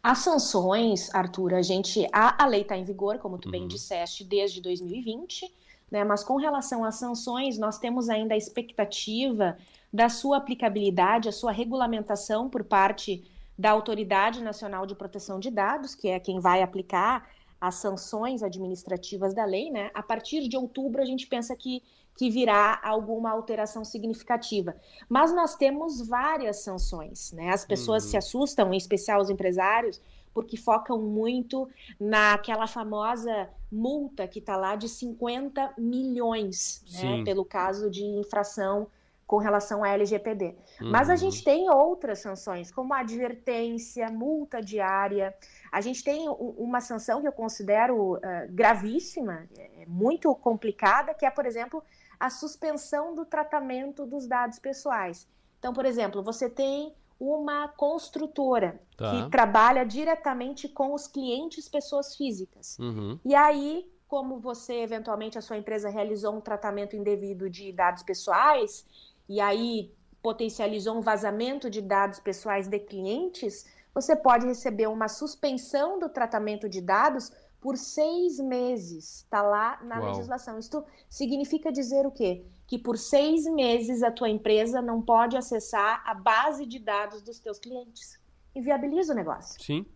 [0.03, 2.07] As sanções, Arthur, a gente.
[2.13, 3.53] A, a lei está em vigor, como tu uhum.
[3.53, 5.53] bem disseste, desde 2020,
[5.91, 6.05] né?
[6.05, 9.57] Mas com relação às sanções, nós temos ainda a expectativa
[9.93, 13.25] da sua aplicabilidade, a sua regulamentação por parte
[13.59, 17.29] da Autoridade Nacional de Proteção de Dados, que é quem vai aplicar
[17.67, 19.91] as sanções administrativas da lei, né?
[19.93, 21.83] A partir de outubro a gente pensa que,
[22.17, 24.77] que virá alguma alteração significativa.
[25.09, 27.51] Mas nós temos várias sanções, né?
[27.51, 28.11] As pessoas uhum.
[28.11, 30.01] se assustam, em especial os empresários,
[30.33, 37.25] porque focam muito naquela famosa multa que está lá de 50 milhões, né?
[37.25, 38.87] Pelo caso de infração
[39.27, 40.55] com relação à LGPD.
[40.81, 40.91] Uhum.
[40.91, 41.19] Mas a uhum.
[41.19, 45.35] gente tem outras sanções, como advertência, multa diária.
[45.73, 51.27] A gente tem uma sanção que eu considero uh, gravíssima, é, é muito complicada, que
[51.27, 51.83] é, por exemplo,
[52.21, 55.29] a suspensão do tratamento dos dados pessoais.
[55.59, 59.11] Então, por exemplo, você tem uma construtora tá.
[59.11, 62.79] que trabalha diretamente com os clientes, pessoas físicas.
[62.79, 63.19] Uhum.
[63.25, 68.87] E aí, como você, eventualmente, a sua empresa realizou um tratamento indevido de dados pessoais,
[69.29, 75.99] e aí potencializou um vazamento de dados pessoais de clientes, você pode receber uma suspensão
[75.99, 79.23] do tratamento de dados por seis meses.
[79.23, 80.09] Está lá na Uau.
[80.11, 80.59] legislação.
[80.59, 82.45] Isso significa dizer o quê?
[82.67, 87.39] Que por seis meses a tua empresa não pode acessar a base de dados dos
[87.39, 88.21] teus clientes.
[88.55, 89.63] Inviabiliza o negócio.
[89.63, 89.87] Sim.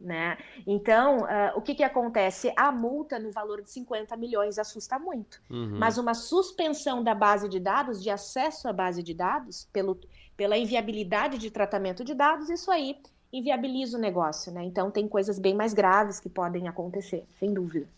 [0.00, 0.38] Né?
[0.64, 2.52] Então, uh, o que, que acontece?
[2.56, 5.76] A multa no valor de 50 milhões assusta muito, uhum.
[5.76, 9.98] mas uma suspensão da base de dados, de acesso à base de dados, pelo,
[10.36, 12.96] pela inviabilidade de tratamento de dados, isso aí
[13.32, 14.52] inviabiliza o negócio.
[14.52, 14.62] Né?
[14.62, 17.88] Então, tem coisas bem mais graves que podem acontecer, sem dúvida.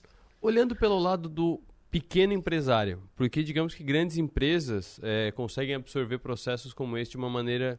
[0.41, 1.61] Olhando pelo lado do
[1.91, 7.29] pequeno empresário, porque digamos que grandes empresas é, conseguem absorver processos como este de uma
[7.29, 7.79] maneira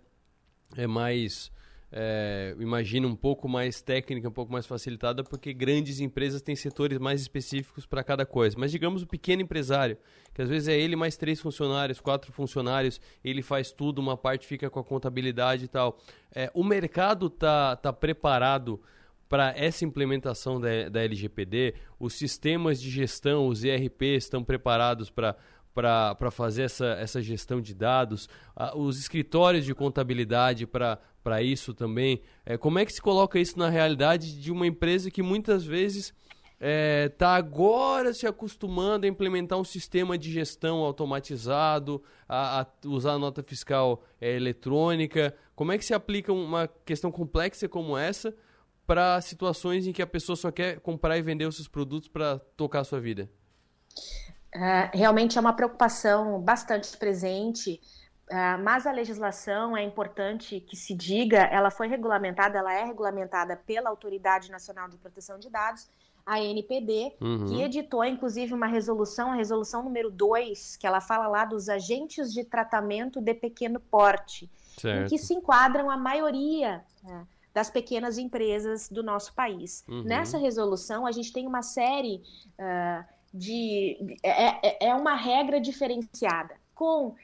[0.76, 1.52] é, mais
[1.92, 6.98] é, imagina um pouco mais técnica, um pouco mais facilitada, porque grandes empresas têm setores
[6.98, 8.56] mais específicos para cada coisa.
[8.58, 9.98] Mas digamos o pequeno empresário,
[10.34, 14.48] que às vezes é ele mais três funcionários, quatro funcionários, ele faz tudo, uma parte
[14.48, 16.00] fica com a contabilidade e tal.
[16.34, 18.82] É, o mercado tá, tá preparado
[19.28, 21.76] para essa implementação da, da LGPD?
[22.00, 25.36] Os sistemas de gestão, os ERPs estão preparados para
[25.74, 28.28] para fazer essa, essa gestão de dados,
[28.76, 32.22] os escritórios de contabilidade para isso também.
[32.46, 36.14] É, como é que se coloca isso na realidade de uma empresa que muitas vezes
[36.62, 42.68] está é, tá agora se acostumando a implementar um sistema de gestão automatizado, a, a
[42.86, 45.36] usar a nota fiscal é, eletrônica?
[45.56, 48.36] Como é que se aplica uma questão complexa como essa
[48.86, 52.38] para situações em que a pessoa só quer comprar e vender os seus produtos para
[52.56, 53.30] tocar a sua vida?
[54.56, 57.80] Uh, realmente é uma preocupação bastante presente
[58.32, 63.58] Uh, mas a legislação é importante que se diga, ela foi regulamentada, ela é regulamentada
[63.58, 65.90] pela Autoridade Nacional de Proteção de Dados,
[66.26, 67.46] a NPD, uhum.
[67.48, 72.32] que editou inclusive uma resolução, a resolução número 2, que ela fala lá dos agentes
[72.32, 75.04] de tratamento de pequeno porte, certo.
[75.04, 79.84] em que se enquadram a maioria né, das pequenas empresas do nosso país.
[79.90, 80.04] Uhum.
[80.04, 82.24] Nessa resolução, a gente tem uma série
[82.58, 84.18] uh, de.
[84.24, 87.16] É, é, é uma regra diferenciada, com uh,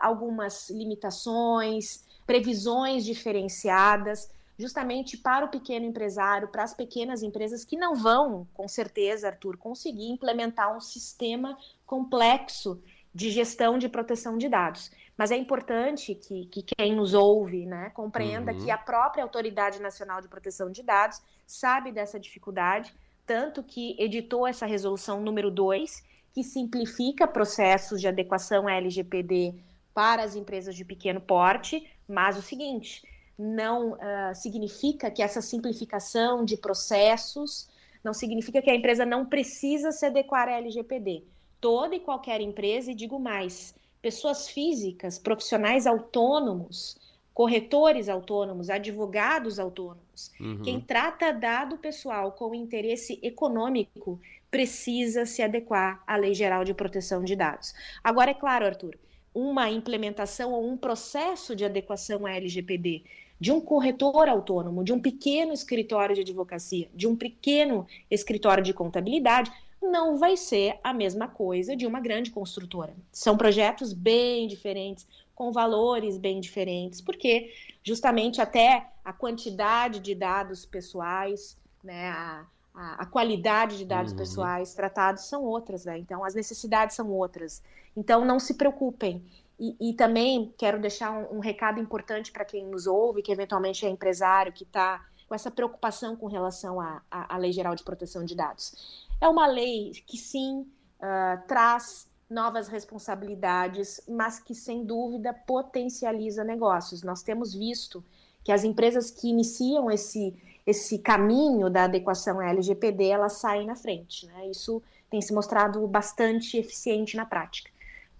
[0.00, 7.94] algumas limitações, previsões diferenciadas, justamente para o pequeno empresário, para as pequenas empresas que não
[7.94, 12.80] vão, com certeza, Arthur, conseguir implementar um sistema complexo
[13.14, 14.90] de gestão de proteção de dados.
[15.16, 18.64] Mas é importante que, que quem nos ouve né, compreenda uhum.
[18.64, 22.92] que a própria Autoridade Nacional de Proteção de Dados sabe dessa dificuldade,
[23.26, 29.54] tanto que editou essa resolução número 2, que simplifica processos de adequação à LGPD
[29.94, 33.02] para as empresas de pequeno porte, mas o seguinte,
[33.38, 37.68] não uh, significa que essa simplificação de processos
[38.02, 41.24] não significa que a empresa não precisa se adequar à LGPD.
[41.60, 46.98] Toda e qualquer empresa, e digo mais, pessoas físicas, profissionais autônomos,
[47.34, 50.32] corretores autônomos, advogados autônomos.
[50.40, 50.62] Uhum.
[50.62, 54.20] Quem trata dado pessoal com interesse econômico
[54.50, 57.74] precisa se adequar à Lei Geral de Proteção de Dados.
[58.04, 58.96] Agora, é claro, Arthur,
[59.34, 63.02] uma implementação ou um processo de adequação à LGPD
[63.40, 68.72] de um corretor autônomo, de um pequeno escritório de advocacia, de um pequeno escritório de
[68.72, 69.50] contabilidade,
[69.82, 72.94] não vai ser a mesma coisa de uma grande construtora.
[73.12, 80.64] São projetos bem diferentes, com valores bem diferentes, porque justamente até a quantidade de dados
[80.64, 84.18] pessoais, né, a, a, a qualidade de dados uhum.
[84.18, 85.98] pessoais tratados são outras, né?
[85.98, 87.62] Então as necessidades são outras.
[87.96, 89.24] Então não se preocupem.
[89.58, 93.86] E, e também quero deixar um, um recado importante para quem nos ouve, que eventualmente
[93.86, 98.34] é empresário, que está com essa preocupação com relação à Lei Geral de Proteção de
[98.34, 99.06] Dados.
[99.20, 107.02] É uma lei que sim uh, traz novas responsabilidades, mas que sem dúvida potencializa negócios.
[107.02, 108.04] Nós temos visto
[108.42, 110.34] que as empresas que iniciam esse,
[110.66, 114.26] esse caminho da adequação à LGPD, elas saem na frente.
[114.26, 114.48] Né?
[114.48, 117.70] Isso tem se mostrado bastante eficiente na prática.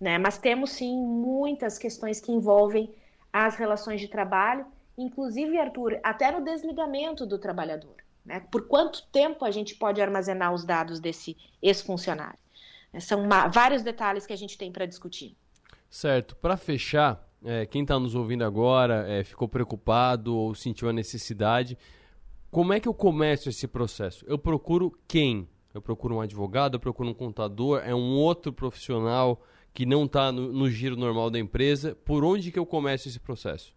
[0.00, 0.18] Né?
[0.18, 2.94] Mas temos sim muitas questões que envolvem
[3.32, 7.96] as relações de trabalho, inclusive, Arthur, até no desligamento do trabalhador.
[8.24, 8.40] Né?
[8.50, 12.43] Por quanto tempo a gente pode armazenar os dados desse ex-funcionário?
[13.00, 15.36] São uma, vários detalhes que a gente tem para discutir.
[15.90, 16.34] Certo.
[16.36, 21.78] Para fechar, é, quem está nos ouvindo agora é, ficou preocupado ou sentiu a necessidade,
[22.50, 24.24] como é que eu começo esse processo?
[24.28, 25.48] Eu procuro quem?
[25.74, 30.30] Eu procuro um advogado, eu procuro um contador, é um outro profissional que não está
[30.30, 31.96] no, no giro normal da empresa.
[32.04, 33.74] Por onde que eu começo esse processo?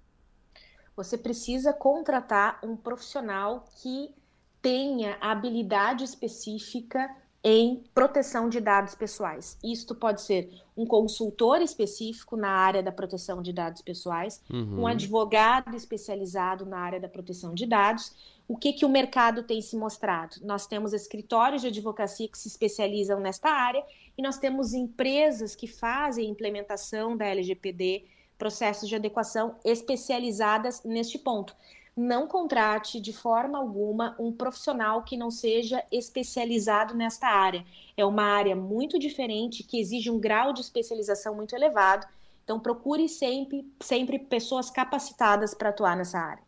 [0.96, 4.14] Você precisa contratar um profissional que
[4.62, 7.10] tenha a habilidade específica
[7.44, 9.58] em proteção de dados pessoais.
[9.64, 14.82] Isto pode ser um consultor específico na área da proteção de dados pessoais, uhum.
[14.82, 18.14] um advogado especializado na área da proteção de dados.
[18.48, 20.38] O que, que o mercado tem se mostrado?
[20.44, 23.84] Nós temos escritórios de advocacia que se especializam nesta área
[24.18, 28.06] e nós temos empresas que fazem implementação da LGPD,
[28.38, 31.56] processos de adequação especializadas neste ponto
[31.98, 37.66] não contrate de forma alguma um profissional que não seja especializado nesta área.
[37.98, 42.06] É uma área muito diferente que exige um grau de especialização muito elevado.
[42.44, 46.44] Então procure sempre, sempre pessoas capacitadas para atuar nessa área.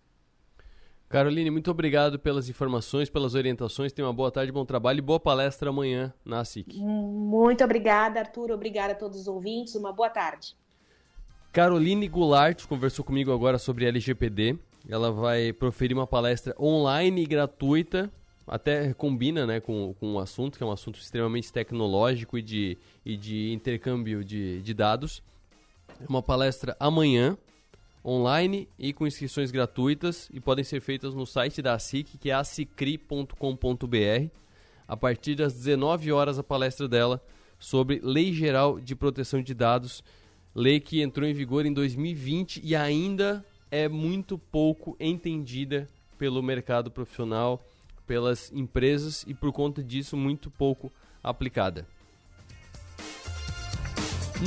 [1.10, 3.92] Caroline, muito obrigado pelas informações, pelas orientações.
[3.92, 6.78] Tenha uma boa tarde, bom trabalho e boa palestra amanhã na SIC.
[6.78, 8.52] Muito obrigada, Arthur.
[8.52, 9.74] Obrigada a todos os ouvintes.
[9.74, 10.56] Uma boa tarde.
[11.52, 14.60] Caroline Goulart conversou comigo agora sobre LGPD.
[14.90, 18.12] Ela vai proferir uma palestra online e gratuita,
[18.48, 22.78] até combina né, com, com o assunto, que é um assunto extremamente tecnológico e de,
[23.06, 25.22] e de intercâmbio de, de dados.
[26.02, 27.38] É uma palestra amanhã,
[28.04, 32.34] online e com inscrições gratuitas e podem ser feitas no site da SIC, que é
[32.34, 33.36] acicri.com.br.
[34.88, 37.24] A partir das 19 horas a palestra dela
[37.60, 40.04] sobre Lei Geral de Proteção de Dados,
[40.56, 46.92] lei que entrou em vigor em 2020 e ainda é muito pouco entendida pelo mercado
[46.92, 47.64] profissional,
[48.06, 50.92] pelas empresas e por conta disso muito pouco
[51.24, 51.88] aplicada.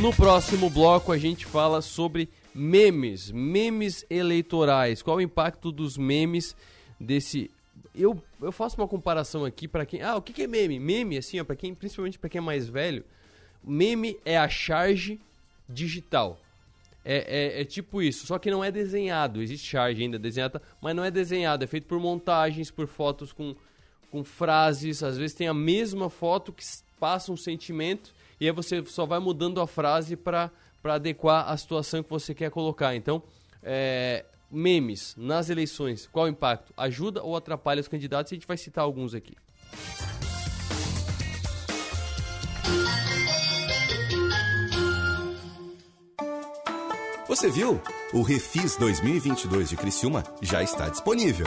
[0.00, 5.02] No próximo bloco a gente fala sobre memes, memes eleitorais.
[5.02, 6.56] Qual o impacto dos memes
[6.98, 7.50] desse
[7.94, 10.00] eu, eu faço uma comparação aqui para quem.
[10.00, 10.80] Ah, o que, que é meme?
[10.80, 13.04] Meme, assim, para quem, principalmente para quem é mais velho,
[13.62, 15.20] meme é a charge
[15.68, 16.38] digital
[17.04, 19.42] é, é, é, tipo isso, só que não é desenhado.
[19.42, 21.64] Existe charge ainda desenhada, mas não é desenhado.
[21.64, 23.54] É feito por montagens, por fotos com,
[24.10, 25.02] com frases.
[25.02, 26.64] Às vezes tem a mesma foto que
[27.00, 30.50] passa um sentimento e aí você só vai mudando a frase para
[30.84, 32.94] adequar a situação que você quer colocar.
[32.94, 33.22] Então,
[33.62, 36.72] é, memes nas eleições, qual o impacto?
[36.76, 38.32] Ajuda ou atrapalha os candidatos?
[38.32, 39.36] A gente vai citar alguns aqui.
[47.32, 47.80] Você viu?
[48.12, 51.46] O Refis 2022 de Criciúma já está disponível.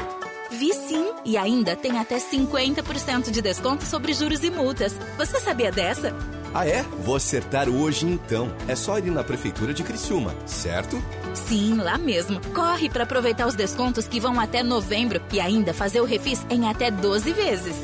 [0.50, 4.98] Vi sim, e ainda tem até 50% de desconto sobre juros e multas.
[5.16, 6.12] Você sabia dessa?
[6.52, 6.82] Ah é?
[7.04, 8.52] Vou acertar hoje então.
[8.68, 11.00] É só ir na prefeitura de Criciúma, certo?
[11.36, 12.42] Sim, lá mesmo.
[12.56, 16.68] Corre para aproveitar os descontos que vão até novembro e ainda fazer o refis em
[16.68, 17.76] até 12 vezes.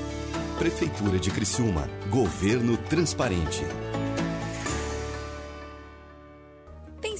[0.57, 1.87] Prefeitura de Criciúma.
[2.09, 3.63] Governo transparente.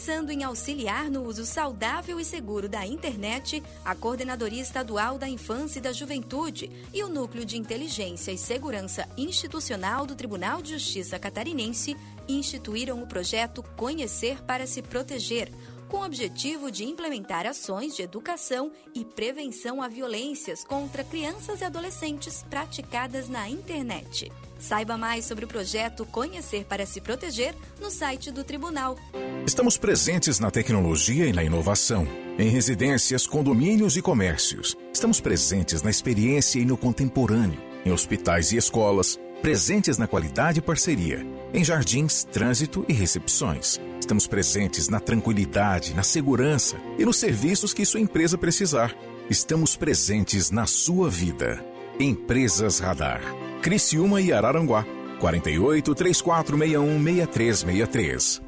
[0.01, 5.77] Pensando em auxiliar no uso saudável e seguro da internet, a Coordenadoria Estadual da Infância
[5.77, 11.19] e da Juventude e o Núcleo de Inteligência e Segurança Institucional do Tribunal de Justiça
[11.19, 11.95] Catarinense
[12.27, 15.51] instituíram o projeto Conhecer para se Proteger,
[15.87, 21.63] com o objetivo de implementar ações de educação e prevenção a violências contra crianças e
[21.63, 24.31] adolescentes praticadas na internet.
[24.61, 28.95] Saiba mais sobre o projeto Conhecer para se Proteger no site do Tribunal.
[29.43, 32.07] Estamos presentes na tecnologia e na inovação.
[32.37, 34.77] Em residências, condomínios e comércios.
[34.93, 37.59] Estamos presentes na experiência e no contemporâneo.
[37.83, 39.19] Em hospitais e escolas.
[39.41, 41.25] Presentes na qualidade e parceria.
[41.51, 43.81] Em jardins, trânsito e recepções.
[43.99, 48.95] Estamos presentes na tranquilidade, na segurança e nos serviços que sua empresa precisar.
[49.27, 51.70] Estamos presentes na sua vida.
[52.01, 53.21] Empresas Radar.
[53.61, 54.83] Criciúma e Araranguá.
[55.19, 58.41] 48 3461 6363.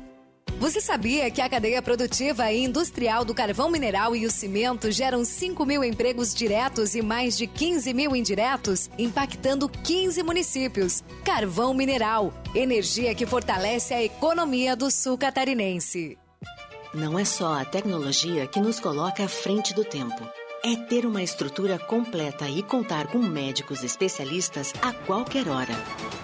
[0.60, 5.24] Você sabia que a cadeia produtiva e industrial do carvão mineral e o cimento geram
[5.24, 11.04] 5 mil empregos diretos e mais de 15 mil indiretos, impactando 15 municípios?
[11.24, 16.18] Carvão mineral, energia que fortalece a economia do sul catarinense.
[16.92, 20.28] Não é só a tecnologia que nos coloca à frente do tempo
[20.66, 25.74] é ter uma estrutura completa e contar com médicos especialistas a qualquer hora.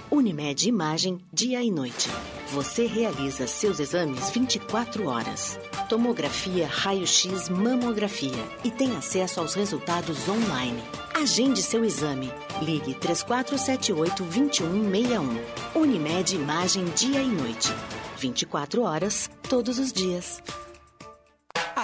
[0.10, 2.10] Unimed Imagem, dia e noite.
[2.48, 5.60] Você realiza seus exames 24 horas.
[5.90, 10.82] Tomografia, raio-x, mamografia e tem acesso aos resultados online.
[11.14, 12.32] Agende seu exame.
[12.62, 15.80] Ligue 3478 2161.
[15.82, 17.74] Unimed Imagem, dia e noite.
[18.18, 20.42] 24 horas, todos os dias.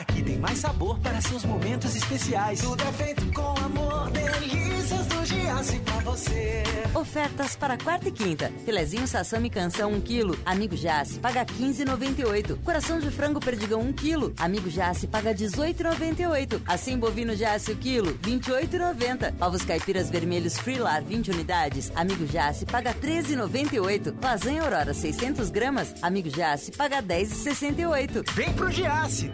[0.08, 2.62] Aqui tem mais sabor para seus momentos especiais.
[2.62, 6.64] Tudo é feito com amor, delícias do Giasse pra você.
[6.93, 8.51] Ofertas para quarta e quinta.
[8.64, 10.39] Filezinho Sassami Canção 1 kg.
[10.45, 12.62] Amigo Jace, paga 15,98.
[12.64, 14.34] Coração de frango perdigão 1 kg.
[14.38, 16.62] Amigo Jace, paga 18,98.
[16.68, 19.34] Assim bovino Jace o quilo, 28,90.
[19.41, 21.91] Ovos caipiras vermelhos Freelar 20 unidades.
[21.95, 24.16] Amigo Jace, paga 13,98.
[24.24, 25.95] Lasanha Aurora 600 gramas.
[26.01, 28.32] Amigo Jace, paga 10,68.
[28.34, 29.34] Vem pro Giasse.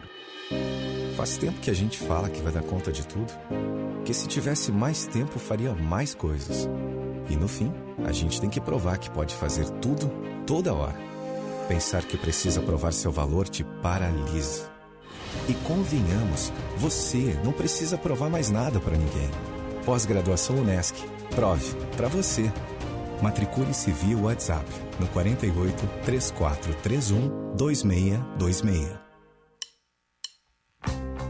[1.15, 3.31] Faz tempo que a gente fala que vai dar conta de tudo.
[4.03, 6.67] Que se tivesse mais tempo, faria mais coisas.
[7.29, 7.71] E no fim,
[8.05, 10.11] a gente tem que provar que pode fazer tudo,
[10.45, 10.97] toda hora.
[11.67, 14.69] Pensar que precisa provar seu valor te paralisa.
[15.47, 19.29] E convenhamos, você não precisa provar mais nada para ninguém.
[19.85, 20.95] Pós-graduação Unesc.
[21.35, 22.51] Prove para você.
[23.21, 24.65] Matricule-se via WhatsApp
[24.99, 29.00] no 48 3431 2626.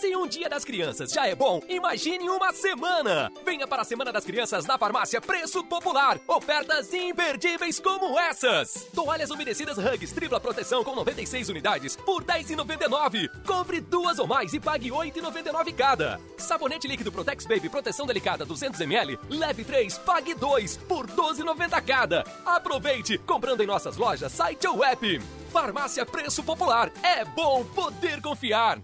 [0.00, 3.30] Se um dia das crianças já é bom, imagine uma semana!
[3.44, 6.18] Venha para a Semana das Crianças na farmácia Preço Popular.
[6.26, 8.88] Ofertas imperdíveis como essas.
[8.92, 13.28] Toalhas umedecidas Hugs tripla proteção com 96 unidades por 10,99.
[13.46, 16.20] Compre duas ou mais e pague 8,99 cada.
[16.38, 22.24] Sabonete líquido Protex Baby proteção delicada 200ml, leve 3, pague 2 por 12,90 cada.
[22.44, 25.20] Aproveite comprando em nossas lojas, site ou app.
[25.52, 26.90] Farmácia Preço Popular.
[27.00, 28.82] É bom poder confiar.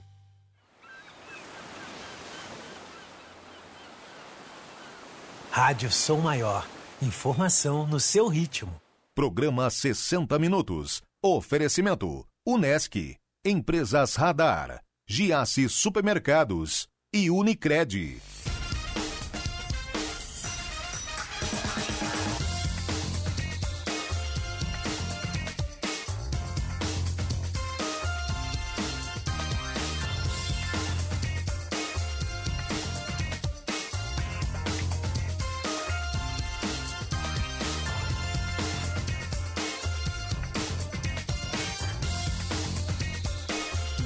[5.53, 6.65] Rádio Som Maior.
[7.03, 8.81] Informação no seu ritmo.
[9.17, 11.03] Programa 60 Minutos.
[11.21, 12.25] Oferecimento.
[12.47, 13.17] Unesc.
[13.45, 14.81] Empresas Radar.
[15.09, 18.21] Giasse Supermercados e Unicred.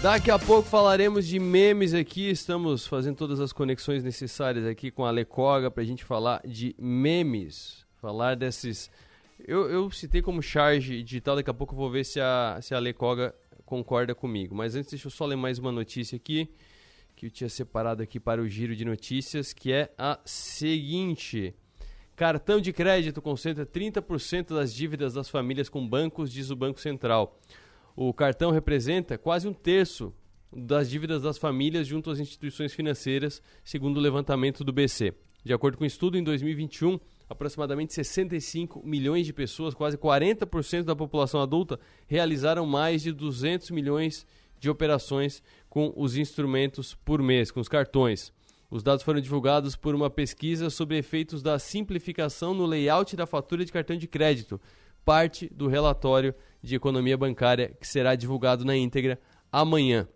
[0.04, 2.28] Daqui a pouco falaremos de memes aqui.
[2.28, 6.76] Estamos fazendo todas as conexões necessárias aqui com a Lecoga para a gente falar de
[6.78, 7.86] memes.
[8.02, 8.90] Falar desses.
[9.48, 12.74] Eu, eu citei como charge digital, daqui a pouco eu vou ver se a, se
[12.74, 13.34] a Lecoga
[13.64, 14.54] concorda comigo.
[14.54, 16.50] Mas antes, deixa eu só ler mais uma notícia aqui
[17.16, 21.54] que eu tinha separado aqui para o giro de notícias, que é a seguinte.
[22.14, 27.40] Cartão de crédito concentra 30% das dívidas das famílias com bancos, diz o Banco Central.
[27.96, 30.12] O cartão representa quase um terço
[30.52, 35.14] das dívidas das famílias junto às instituições financeiras, segundo o levantamento do BC.
[35.44, 40.84] De acordo com o um estudo, em 2021, aproximadamente 65 milhões de pessoas, quase 40%
[40.84, 44.26] da população adulta, realizaram mais de 200 milhões
[44.58, 48.32] de operações com os instrumentos por mês, com os cartões.
[48.70, 53.64] Os dados foram divulgados por uma pesquisa sobre efeitos da simplificação no layout da fatura
[53.64, 54.60] de cartão de crédito,
[55.04, 59.18] parte do relatório de economia bancária que será divulgado na íntegra
[59.52, 60.08] amanhã.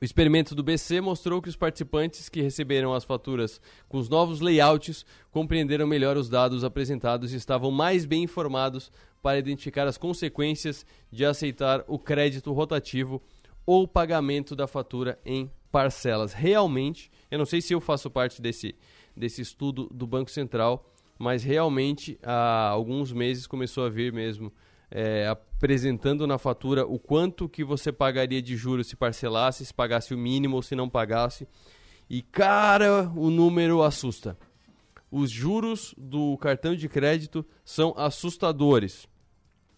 [0.00, 4.40] O experimento do BC mostrou que os participantes que receberam as faturas com os novos
[4.40, 8.90] layouts compreenderam melhor os dados apresentados e estavam mais bem informados
[9.22, 13.22] para identificar as consequências de aceitar o crédito rotativo
[13.64, 16.32] ou pagamento da fatura em parcelas.
[16.32, 18.74] Realmente, eu não sei se eu faço parte desse,
[19.16, 20.86] desse estudo do Banco Central,
[21.18, 24.52] mas realmente há alguns meses começou a vir mesmo
[24.90, 30.14] é, apresentando na fatura o quanto que você pagaria de juros se parcelasse, se pagasse
[30.14, 31.48] o mínimo ou se não pagasse.
[32.08, 34.38] E cara, o número assusta.
[35.10, 39.06] Os juros do cartão de crédito são assustadores.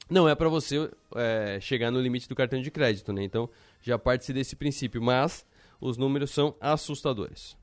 [0.08, 3.24] Não é para você é, chegar no limite do cartão de crédito, né?
[3.24, 3.48] Então
[3.80, 5.46] já parte desse princípio, mas
[5.80, 7.56] os números são assustadores.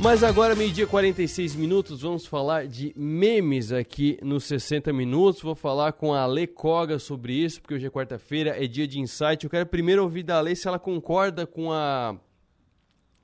[0.00, 5.42] Mas agora, meio-dia 46 minutos, vamos falar de memes aqui nos 60 minutos.
[5.42, 9.00] Vou falar com a Ale Koga sobre isso, porque hoje é quarta-feira, é dia de
[9.00, 9.42] insight.
[9.42, 12.14] Eu quero primeiro ouvir da Ale se ela concorda com a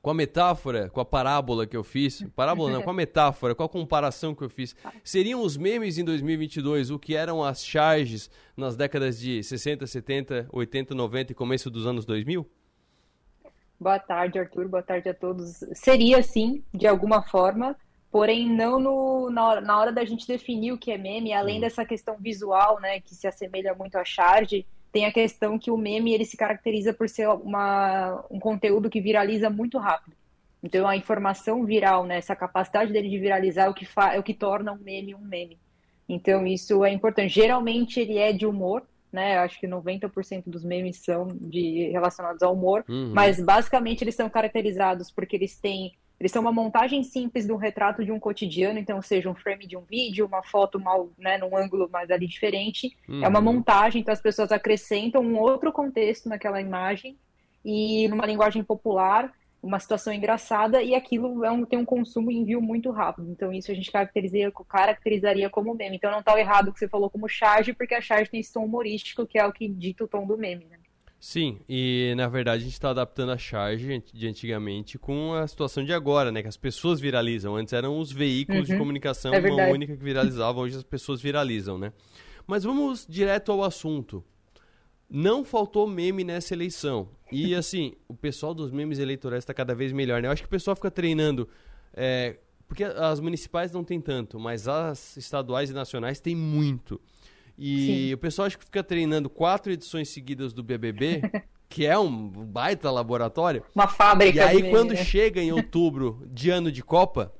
[0.03, 2.23] com a metáfora, com a parábola que eu fiz.
[2.35, 4.75] Parábola não, com a metáfora, com a comparação que eu fiz.
[5.03, 10.49] Seriam os memes em 2022 o que eram as charges nas décadas de 60, 70,
[10.53, 12.47] 80, 90 e começo dos anos 2000?
[13.85, 14.67] Boa tarde, Arthur.
[14.67, 15.63] Boa tarde a todos.
[15.75, 17.77] Seria sim, de alguma forma,
[18.11, 21.61] porém não no, na, hora, na hora da gente definir o que é meme, além
[21.61, 25.77] dessa questão visual, né, que se assemelha muito à charge, tem a questão que o
[25.77, 30.17] meme ele se caracteriza por ser uma, um conteúdo que viraliza muito rápido.
[30.63, 34.19] Então a informação viral, né, essa capacidade dele de viralizar é o que, fa é
[34.19, 35.59] o que torna um meme um meme.
[36.09, 37.35] Então isso é importante.
[37.35, 38.83] Geralmente ele é de humor,
[39.15, 39.39] né?
[39.39, 43.13] Acho que 90% dos memes são de relacionados ao humor, uhum.
[43.15, 47.57] mas basicamente eles são caracterizados porque eles têm eles são uma montagem simples de um
[47.57, 51.37] retrato de um cotidiano, então seja um frame de um vídeo, uma foto mal, né,
[51.39, 52.97] num ângulo mais ali diferente.
[53.09, 53.25] Uhum.
[53.25, 53.45] É uma uhum.
[53.47, 57.19] montagem, então as pessoas acrescentam um outro contexto naquela imagem
[57.65, 59.33] e numa linguagem popular
[59.65, 63.31] uma situação engraçada e aquilo é um, tem um consumo e envio muito rápido.
[63.31, 65.97] Então, isso a gente caracterizaria, caracterizaria como meme.
[65.97, 68.53] Então, não está errado o que você falou como charge, porque a charge tem esse
[68.53, 70.77] tom humorístico, que é o que dita o tom do meme, né?
[71.19, 75.83] Sim, e na verdade a gente está adaptando a charge de antigamente com a situação
[75.83, 76.43] de agora, né?
[76.43, 77.57] Que as pessoas viralizam.
[77.57, 78.75] Antes eram os veículos uhum.
[78.75, 81.95] de comunicação, é uma única que viralizava, hoje as pessoas viralizam, né?
[82.47, 84.23] Mas vamos direto ao assunto.
[85.17, 87.09] Não faltou meme nessa eleição.
[87.31, 90.27] E assim, o pessoal dos memes eleitorais está cada vez melhor, né?
[90.27, 91.49] Eu acho que o pessoal fica treinando.
[91.93, 92.37] É,
[92.67, 97.01] porque as municipais não tem tanto, mas as estaduais e nacionais tem muito.
[97.57, 98.15] E Sim.
[98.15, 101.23] o pessoal acho que fica treinando quatro edições seguidas do BBB,
[101.71, 103.63] que é um baita laboratório.
[103.73, 104.39] Uma fábrica.
[104.39, 105.05] E aí, quando né?
[105.05, 107.33] chega em outubro de ano de Copa,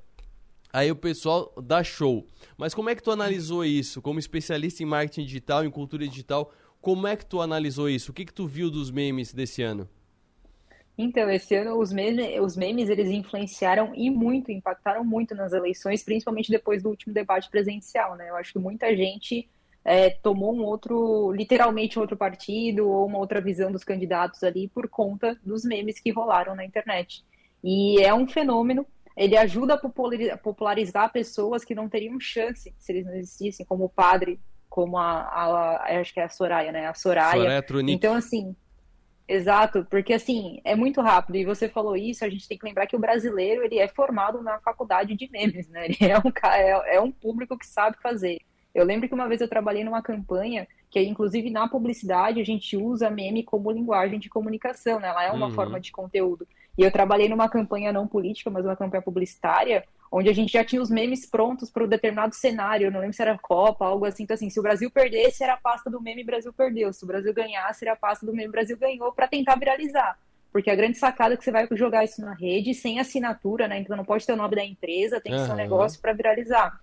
[0.73, 2.25] aí o pessoal dá show.
[2.57, 4.01] Mas como é que tu analisou isso?
[4.01, 6.53] Como especialista em marketing digital, em cultura digital,
[6.85, 8.11] como é que tu analisou isso?
[8.11, 9.89] O que, que tu viu dos memes desse ano?
[10.99, 16.03] Então, esse ano os memes, os memes eles influenciaram e muito, impactaram muito nas eleições,
[16.03, 18.29] principalmente depois do último debate presidencial, né?
[18.29, 19.49] Eu acho que muita gente
[19.83, 24.87] é, tomou um outro, literalmente outro partido ou uma outra visão dos candidatos ali por
[24.87, 27.25] conta dos memes que rolaram na internet.
[27.63, 33.07] E é um fenômeno, ele ajuda a popularizar pessoas que não teriam chance se eles
[33.07, 34.39] não existissem, como o padre
[34.75, 36.89] como a, a, acho que é a Soraya, né?
[36.89, 37.41] A Soraya.
[37.41, 37.93] Soraya Tronic.
[37.93, 38.57] Então, assim,
[39.27, 42.87] Exato, porque assim, é muito rápido, e você falou isso, a gente tem que lembrar
[42.87, 45.87] que o brasileiro, ele é formado na faculdade de memes, né?
[45.87, 48.39] Ele é um, é, é um público que sabe fazer.
[48.75, 52.77] Eu lembro que uma vez eu trabalhei numa campanha que, inclusive, na publicidade, a gente
[52.77, 55.09] usa meme como linguagem de comunicação, né?
[55.09, 55.55] Ela é uma uhum.
[55.55, 56.47] forma de conteúdo.
[56.77, 59.85] E eu trabalhei numa campanha não política, mas uma campanha publicitária,
[60.17, 62.87] onde a gente já tinha os memes prontos para um determinado cenário.
[62.87, 64.23] Eu não lembro se era Copa, algo assim.
[64.23, 66.93] Então, assim, se o Brasil perdesse, era a pasta do meme Brasil perdeu.
[66.93, 70.17] Se o Brasil ganhasse, era a pasta do meme Brasil ganhou, para tentar viralizar.
[70.53, 73.81] Porque a grande sacada é que você vai jogar isso na rede sem assinatura, né?
[73.81, 75.47] Então não pode ter o nome da empresa, tem que uhum.
[75.47, 76.79] ser um negócio para viralizar.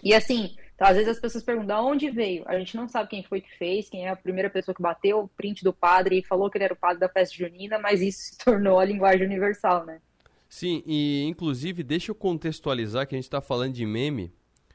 [0.00, 2.44] E assim, então, às vezes as pessoas perguntam onde veio.
[2.46, 5.18] A gente não sabe quem foi que fez, quem é a primeira pessoa que bateu
[5.18, 8.00] o print do padre e falou que ele era o padre da festa junina, mas
[8.00, 10.00] isso se tornou a linguagem universal, né?
[10.50, 14.32] Sim, e inclusive, deixa eu contextualizar que a gente está falando de meme,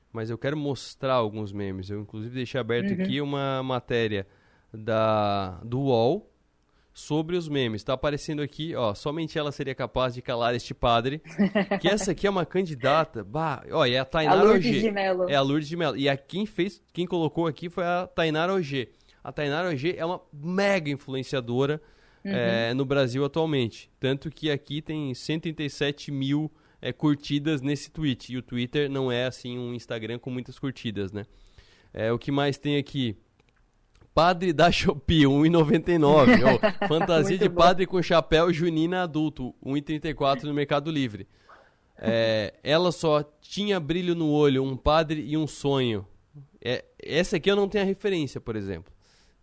[0.09, 1.89] mas eu quero mostrar alguns memes.
[1.89, 3.03] Eu, inclusive, deixei aberto uhum.
[3.03, 4.25] aqui uma matéria
[4.73, 6.31] da, do UOL
[6.93, 7.81] sobre os memes.
[7.81, 11.21] Está aparecendo aqui, ó, somente ela seria capaz de calar este padre.
[11.81, 13.21] que essa aqui é uma candidata.
[13.21, 15.29] Bah, ó, é a Tainara a Lourdes De Mello.
[15.29, 15.97] É a Lourdes de Mello.
[15.97, 18.87] E a quem fez, quem colocou aqui foi a Tainara OG.
[19.21, 21.81] A Tainara OG é uma mega influenciadora
[22.25, 22.31] uhum.
[22.31, 23.89] é, no Brasil atualmente.
[23.99, 26.51] Tanto que aqui tem 137 mil
[26.81, 28.33] é, curtidas nesse tweet.
[28.33, 31.25] E o Twitter não é assim um Instagram com muitas curtidas, né?
[31.93, 33.15] É, o que mais tem aqui?
[34.13, 36.59] Padre da Shopee, 1,99.
[36.87, 37.55] fantasia de bom.
[37.55, 41.27] padre com chapéu junina adulto, 1,34 no Mercado Livre.
[41.97, 46.05] É, ela só tinha brilho no olho, um padre e um sonho.
[46.63, 48.94] É, essa aqui eu não tenho a referência, por exemplo.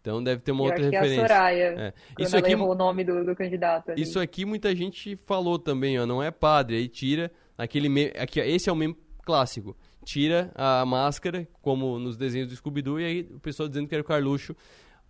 [0.03, 1.15] Então deve ter uma eu outra acho referência.
[1.15, 1.93] Que é a Soraya, é.
[2.19, 3.93] Isso aqui, o nome do, do candidato.
[3.93, 4.03] Ali.
[4.03, 8.41] Isso aqui muita gente falou também, ó, não é padre, aí tira aquele meme, aqui,
[8.41, 9.77] esse é o meme clássico.
[10.05, 14.03] Tira a máscara, como nos desenhos do Scooby-Doo, e aí o pessoal dizendo que era
[14.03, 14.57] o Carluxo,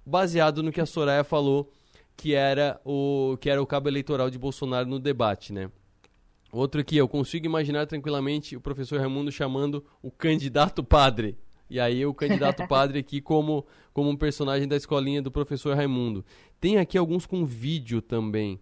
[0.05, 1.73] baseado no que a Soraya falou
[2.15, 5.71] que era o que era o cabo eleitoral de Bolsonaro no debate, né?
[6.53, 11.39] Outro aqui, eu consigo imaginar tranquilamente o professor Raimundo chamando o candidato padre.
[11.73, 16.23] E aí o candidato padre aqui como, como um personagem da escolinha do professor Raimundo.
[16.61, 18.61] Tem aqui alguns com vídeo também.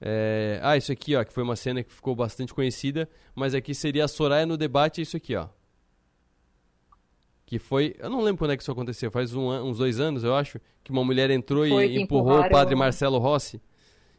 [0.00, 0.58] É...
[0.62, 4.06] Ah, isso aqui, ó, que foi uma cena que ficou bastante conhecida, mas aqui seria
[4.06, 5.48] a Soraya no debate, é isso aqui, ó.
[7.44, 10.24] Que foi, eu não lembro quando é que isso aconteceu, faz um, uns dois anos,
[10.24, 13.60] eu acho, que uma mulher entrou foi e empurrou o padre Marcelo Rossi.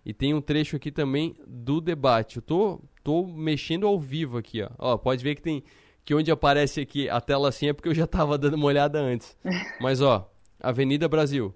[0.06, 2.38] E tem um trecho aqui também do debate.
[2.38, 4.70] Eu tô, tô mexendo ao vivo aqui, ó.
[4.78, 4.98] ó.
[4.98, 5.64] Pode ver que tem
[6.04, 9.00] que onde aparece aqui a tela assim é porque eu já tava dando uma olhada
[9.00, 9.38] antes.
[9.80, 11.54] Mas ó, Avenida Brasil.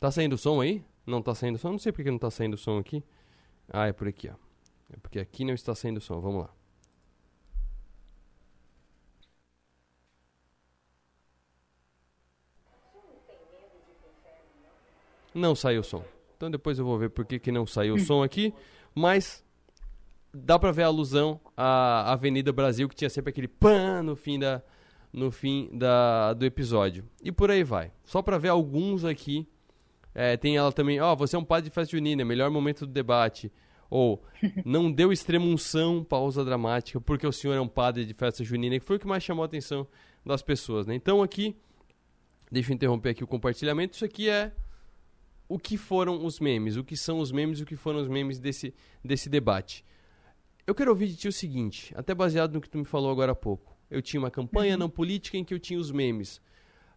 [0.00, 0.84] Tá saindo som aí?
[1.04, 1.72] Não tá saindo som?
[1.72, 3.02] Não sei porque não tá saindo som aqui.
[3.68, 4.34] Ah, é por aqui, ó.
[4.92, 6.20] É porque aqui não está saindo som.
[6.20, 6.54] Vamos lá.
[15.34, 16.04] Não saiu o som.
[16.36, 18.54] Então depois eu vou ver por que, que não saiu o som aqui.
[18.94, 19.44] Mas
[20.32, 24.38] dá pra ver a alusão à Avenida Brasil, que tinha sempre aquele pan no fim,
[24.38, 24.62] da,
[25.12, 27.04] no fim da, do episódio.
[27.22, 27.90] E por aí vai.
[28.04, 29.46] Só pra ver alguns aqui.
[30.14, 32.86] É, tem ela também, ó, oh, você é um padre de festa junina, melhor momento
[32.86, 33.52] do debate.
[33.88, 34.22] Ou,
[34.64, 38.78] não deu extrema unção, pausa dramática, porque o senhor é um padre de festa junina,
[38.78, 39.86] que foi o que mais chamou a atenção
[40.24, 40.94] das pessoas, né?
[40.94, 41.56] Então aqui,
[42.50, 44.52] deixa eu interromper aqui o compartilhamento, isso aqui é
[45.48, 48.08] o que foram os memes, o que são os memes e o que foram os
[48.08, 49.84] memes desse, desse debate.
[50.68, 53.32] Eu quero ouvir de ti o seguinte, até baseado no que tu me falou agora
[53.32, 53.74] há pouco.
[53.90, 54.80] Eu tinha uma campanha uhum.
[54.80, 56.42] não política em que eu tinha os memes.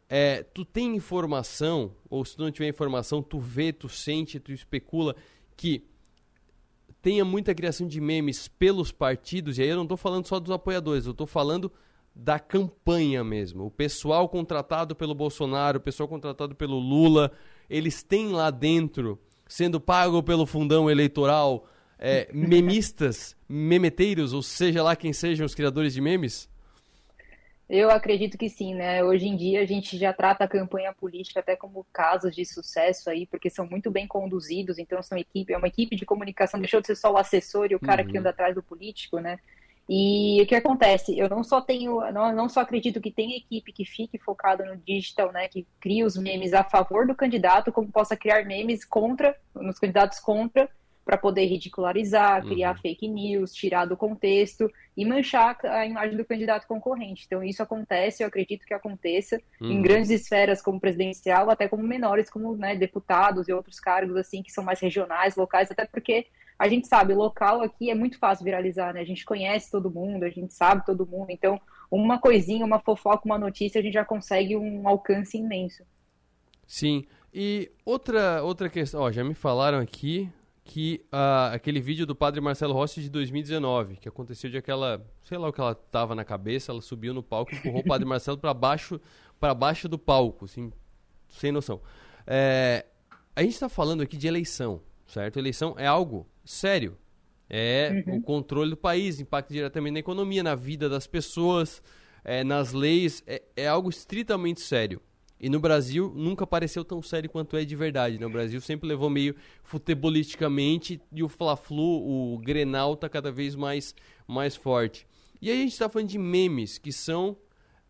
[0.10, 4.52] É, tu tem informação, ou se tu não tiver informação, tu vê, tu sente, tu
[4.52, 5.16] especula
[5.56, 5.88] que
[7.02, 10.52] tenha muita criação de memes pelos partidos, e aí eu não estou falando só dos
[10.52, 11.72] apoiadores, eu estou falando
[12.14, 13.68] da campanha mesmo.
[13.68, 17.32] O pessoal contratado pelo Bolsonaro, o pessoal contratado pelo Lula,
[17.70, 19.18] eles têm lá dentro,
[19.48, 21.66] sendo pago pelo fundão eleitoral,
[22.02, 26.50] é, memistas, memeteiros, ou seja lá quem sejam os criadores de memes?
[27.70, 29.02] Eu acredito que sim, né?
[29.02, 33.10] Hoje em dia a gente já trata a campanha política até como casos de sucesso
[33.10, 36.82] aí, porque são muito bem conduzidos, então são equipe, é uma equipe de comunicação, deixou
[36.82, 38.10] de ser só o assessor e o cara uhum.
[38.10, 39.40] que anda atrás do político, né?
[39.88, 41.18] E o que acontece?
[41.18, 44.76] Eu não só tenho, não, não só acredito que tem equipe que fique focada no
[44.78, 49.36] digital, né, que cria os memes a favor do candidato, como possa criar memes contra,
[49.56, 50.70] nos candidatos contra,
[51.04, 52.82] para poder ridicularizar, criar uhum.
[52.82, 57.24] fake news, tirar do contexto e manchar a imagem do candidato concorrente.
[57.26, 59.72] Então, isso acontece, eu acredito que aconteça uhum.
[59.72, 64.44] em grandes esferas como presidencial, até como menores, como né, deputados e outros cargos assim
[64.44, 66.28] que são mais regionais, locais, até porque
[66.62, 69.02] a gente sabe, local aqui é muito fácil viralizar, né?
[69.02, 73.26] A gente conhece todo mundo, a gente sabe todo mundo, então uma coisinha, uma fofoca,
[73.26, 75.84] uma notícia, a gente já consegue um alcance imenso.
[76.68, 77.04] Sim.
[77.34, 80.30] E outra, outra questão, ó, já me falaram aqui
[80.64, 85.38] que uh, aquele vídeo do padre Marcelo Rossi de 2019, que aconteceu de aquela, sei
[85.38, 88.08] lá o que ela tava na cabeça, ela subiu no palco e empurrou o padre
[88.08, 89.00] Marcelo para baixo,
[89.40, 90.72] para baixo do palco, assim,
[91.30, 91.82] sem noção.
[92.28, 92.86] É,
[93.36, 95.40] a gente está falando aqui de eleição, certo?
[95.40, 96.98] Eleição é algo sério.
[97.50, 98.18] É uhum.
[98.18, 101.84] o controle do país, impacta diretamente na economia, na vida das pessoas,
[102.24, 103.22] é, nas leis.
[103.28, 105.02] É, é algo estritamente sério.
[105.42, 108.20] E no Brasil nunca pareceu tão sério quanto é de verdade.
[108.20, 108.28] Né?
[108.28, 113.96] O Brasil sempre levou meio futebolisticamente e o Fla-Flu, o Grenal, tá cada vez mais,
[114.28, 115.08] mais forte.
[115.42, 117.36] E aí a gente está falando de memes que são,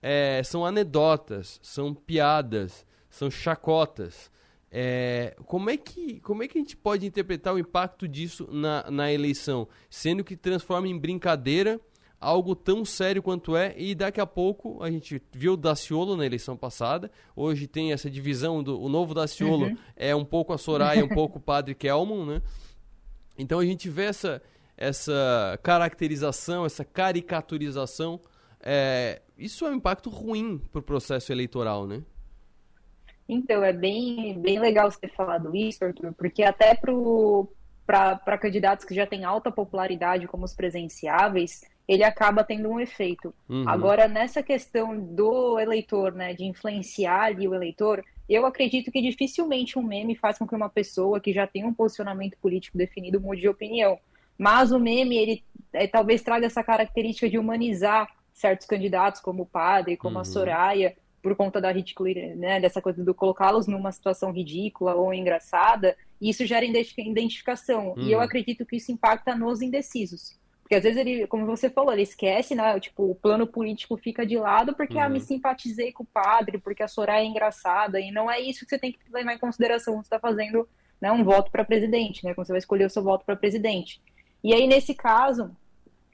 [0.01, 4.31] é, são anedotas, são piadas, são chacotas.
[4.71, 8.89] É, como, é que, como é que a gente pode interpretar o impacto disso na,
[8.89, 9.67] na eleição?
[9.89, 11.81] Sendo que transforma em brincadeira
[12.21, 16.23] algo tão sério quanto é, e daqui a pouco a gente viu o Daciolo na
[16.23, 19.77] eleição passada, hoje tem essa divisão, do, o novo Daciolo uhum.
[19.97, 22.41] é um pouco a Soraya, um pouco o Padre Kelman, né?
[23.35, 24.39] Então a gente vê essa,
[24.77, 28.21] essa caracterização, essa caricaturização,
[28.61, 32.03] é, isso é um impacto ruim para o processo eleitoral, né?
[33.27, 36.75] Então, é bem, bem legal você ter falado isso, Arthur, porque até
[37.85, 41.61] para candidatos que já têm alta popularidade, como os presenciáveis,
[41.91, 43.33] ele acaba tendo um efeito.
[43.49, 43.67] Uhum.
[43.67, 49.77] Agora, nessa questão do eleitor, né, de influenciar ali o eleitor, eu acredito que dificilmente
[49.77, 53.41] um meme faz com que uma pessoa que já tem um posicionamento político definido mude
[53.41, 53.99] de opinião.
[54.37, 59.45] Mas o meme, ele é, talvez traga essa característica de humanizar certos candidatos, como o
[59.45, 60.21] padre, como uhum.
[60.21, 65.13] a Soraya, por conta da ridicularidade, né, dessa coisa do colocá-los numa situação ridícula ou
[65.13, 67.95] engraçada, e isso gera identificação.
[67.97, 68.23] E eu uhum.
[68.23, 70.39] acredito que isso impacta nos indecisos.
[70.71, 72.79] Porque às vezes ele, como você falou, ele esquece, né?
[72.79, 75.01] Tipo, o plano político fica de lado porque, uhum.
[75.01, 75.25] ah, me uhum.
[75.25, 78.79] simpatizei com o padre, porque a Soraya é engraçada, e não é isso que você
[78.79, 80.65] tem que levar em consideração quando você está fazendo
[81.01, 82.33] né, um voto para presidente, né?
[82.33, 84.01] Quando você vai escolher o seu voto para presidente.
[84.41, 85.53] E aí, nesse caso,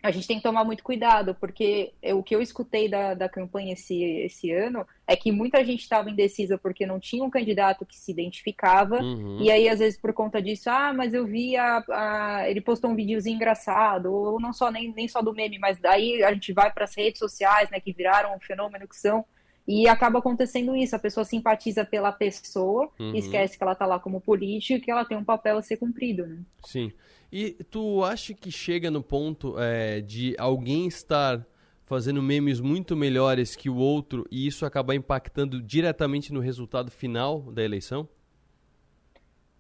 [0.02, 3.74] a gente tem que tomar muito cuidado, porque o que eu escutei da, da campanha
[3.74, 7.98] esse, esse ano é que muita gente estava indecisa porque não tinha um candidato que
[7.98, 9.40] se identificava, uhum.
[9.42, 12.92] e aí, às vezes, por conta disso, ah, mas eu vi a, a, ele postou
[12.92, 16.54] um videozinho engraçado, ou não só nem, nem só do meme, mas daí a gente
[16.54, 19.26] vai para as redes sociais, né, que viraram um fenômeno que são,
[19.68, 23.14] e acaba acontecendo isso, a pessoa simpatiza pela pessoa, uhum.
[23.16, 25.76] esquece que ela está lá como político e que ela tem um papel a ser
[25.76, 26.38] cumprido, né?
[26.64, 26.94] Sim.
[27.32, 31.46] E tu acha que chega no ponto é, de alguém estar
[31.86, 37.42] fazendo memes muito melhores que o outro e isso acabar impactando diretamente no resultado final
[37.52, 38.08] da eleição?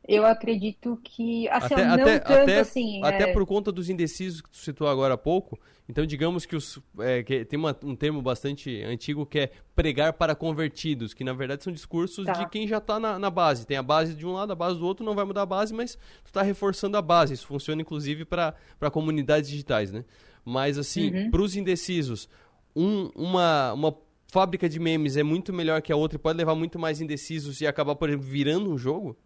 [0.08, 3.04] Eu acredito que, assim, até, não até, tanto até, assim...
[3.04, 3.34] Até é...
[3.34, 7.24] por conta dos indecisos que tu citou agora há pouco, então digamos que, os, é,
[7.24, 11.64] que tem uma, um termo bastante antigo que é pregar para convertidos, que na verdade
[11.64, 12.34] são discursos tá.
[12.34, 13.68] de quem já está na, na, base.
[13.68, 15.74] Tem a base de um lado, a base do outro, não vai mudar a base,
[15.74, 17.34] mas tu está reforçando a base.
[17.34, 18.54] Isso funciona inclusive para
[18.92, 20.06] comunidades digitais, né?
[20.44, 21.32] Mas assim, uhum.
[21.32, 22.30] para os indecisos,
[22.76, 23.98] um, uma, uma
[24.32, 27.62] fábrica de memes é muito melhor que a outra e pode levar muito mais indecisos
[27.62, 29.18] e acabar, por exemplo, virando um jogo?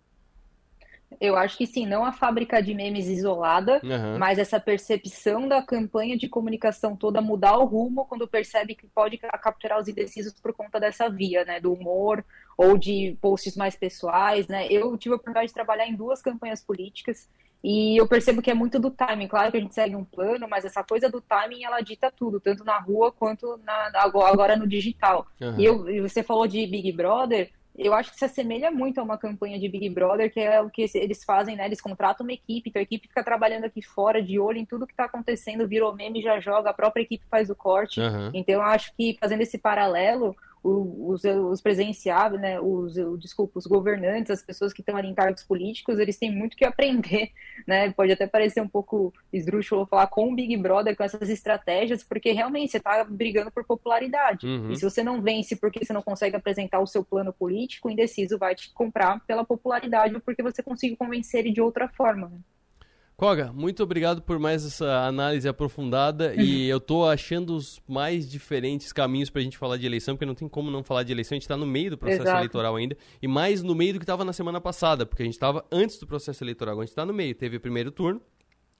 [1.19, 4.17] Eu acho que sim, não a fábrica de memes isolada, uhum.
[4.17, 9.17] mas essa percepção da campanha de comunicação toda mudar o rumo quando percebe que pode
[9.17, 12.23] capturar os indecisos por conta dessa via, né, do humor
[12.57, 14.67] ou de posts mais pessoais, né?
[14.69, 17.27] Eu tive a oportunidade de trabalhar em duas campanhas políticas
[17.63, 19.27] e eu percebo que é muito do timing.
[19.27, 22.39] Claro que a gente segue um plano, mas essa coisa do timing ela dita tudo,
[22.39, 25.27] tanto na rua quanto na, agora no digital.
[25.39, 25.59] Uhum.
[25.59, 29.03] E, eu, e você falou de Big Brother eu acho que se assemelha muito a
[29.03, 31.65] uma campanha de Big Brother, que é o que eles fazem, né?
[31.65, 34.85] Eles contratam uma equipe, então a equipe fica trabalhando aqui fora, de olho em tudo
[34.85, 37.99] que está acontecendo, virou meme, já joga, a própria equipe faz o corte.
[37.99, 38.31] Uhum.
[38.33, 44.29] Então eu acho que fazendo esse paralelo, os, os presenciáveis, né, os, desculpa, os governantes,
[44.29, 47.31] as pessoas que estão ali em cargos políticos, eles têm muito que aprender,
[47.65, 47.91] né?
[47.91, 52.31] Pode até parecer um pouco esdrúxulo falar com o Big Brother, com essas estratégias, porque
[52.31, 54.45] realmente você está brigando por popularidade.
[54.45, 54.71] Uhum.
[54.71, 57.91] E se você não vence porque você não consegue apresentar o seu plano político, o
[57.91, 62.29] indeciso vai te comprar pela popularidade ou porque você consegue convencer ele de outra forma.
[62.29, 62.37] Né?
[63.21, 68.91] Koga, muito obrigado por mais essa análise aprofundada e eu tô achando os mais diferentes
[68.91, 71.39] caminhos pra gente falar de eleição, porque não tem como não falar de eleição, a
[71.39, 72.39] gente tá no meio do processo Exato.
[72.39, 75.37] eleitoral ainda, e mais no meio do que tava na semana passada, porque a gente
[75.37, 78.19] tava antes do processo eleitoral, a gente tá no meio, teve o primeiro turno,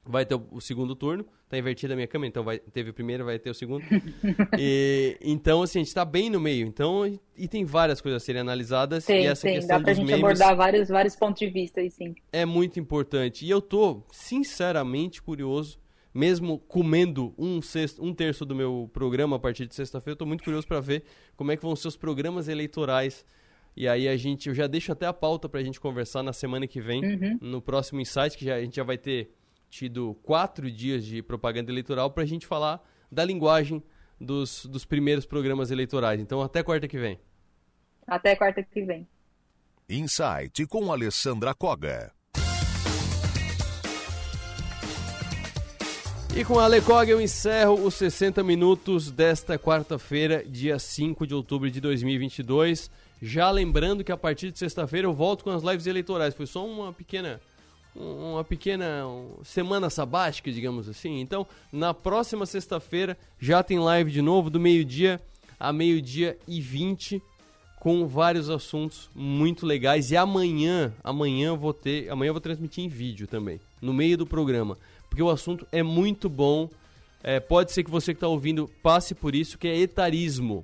[0.06, 1.26] vai ter o, segundo turno.
[1.48, 3.84] Tá invertida a minha câmera, então vai, teve o primeiro, vai ter o segundo.
[4.58, 6.66] e, então, assim, a gente tá bem no meio.
[6.66, 9.04] Então, e tem várias coisas a serem analisadas.
[9.04, 11.48] Sim, e essa sim, questão dá pra dos gente memes abordar vários, vários pontos de
[11.48, 12.16] vista aí, sim.
[12.32, 13.46] É muito importante.
[13.46, 15.80] E eu tô, sinceramente, curioso
[16.14, 20.28] mesmo comendo um, sexto, um terço do meu programa a partir de sexta-feira, eu estou
[20.28, 21.04] muito curioso para ver
[21.38, 23.26] como é que vão ser os programas eleitorais.
[23.76, 26.34] E aí a gente, eu já deixo até a pauta para a gente conversar na
[26.34, 27.38] semana que vem, Uhum.
[27.42, 29.32] no próximo Insight, que já, a gente já vai ter
[29.72, 33.82] tido quatro dias de propaganda eleitoral para a gente falar da linguagem
[34.20, 36.20] dos, dos primeiros programas eleitorais.
[36.20, 37.20] Então até quarta que vem.
[38.06, 39.08] Até quarta que vem.
[39.90, 42.14] Insight com Alessandra Koga.
[46.36, 51.70] E com a Lecog eu encerro os 60 minutos desta quarta-feira, dia 5 de outubro
[51.70, 52.90] de 2022.
[53.22, 56.34] Já lembrando que a partir de sexta-feira eu volto com as lives eleitorais.
[56.34, 57.42] Foi só uma pequena
[57.96, 59.04] uma pequena
[59.44, 61.20] semana sabática, digamos assim.
[61.20, 65.20] Então, na próxima sexta-feira já tem live de novo do meio-dia
[65.60, 67.22] a meio-dia e 20
[67.80, 73.28] com vários assuntos muito legais e amanhã, amanhã vou ter, amanhã vou transmitir em vídeo
[73.28, 74.78] também, no meio do programa,
[75.10, 76.70] porque o assunto é muito bom.
[77.24, 80.64] É, pode ser que você que está ouvindo passe por isso, que é etarismo.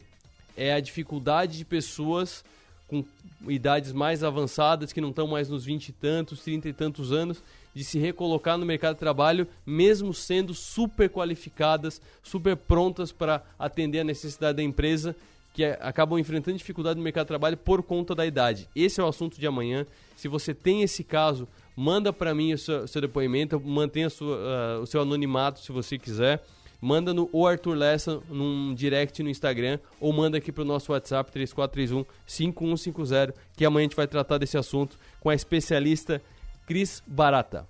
[0.55, 2.43] É a dificuldade de pessoas
[2.87, 3.03] com
[3.49, 7.43] idades mais avançadas, que não estão mais nos 20 e tantos, 30 e tantos anos,
[7.73, 13.99] de se recolocar no mercado de trabalho, mesmo sendo super qualificadas, super prontas para atender
[13.99, 15.15] a necessidade da empresa,
[15.53, 18.67] que é, acabam enfrentando dificuldade no mercado de trabalho por conta da idade.
[18.75, 19.85] Esse é o assunto de amanhã.
[20.15, 24.81] Se você tem esse caso, manda para mim o seu, seu depoimento, mantenha sua, uh,
[24.81, 26.43] o seu anonimato se você quiser.
[26.79, 32.05] Manda no Arthur Lessa num direct no Instagram ou manda aqui pro nosso WhatsApp 3431
[32.25, 36.21] 5150, que amanhã a gente vai tratar desse assunto com a especialista
[36.67, 37.67] Cris Barata.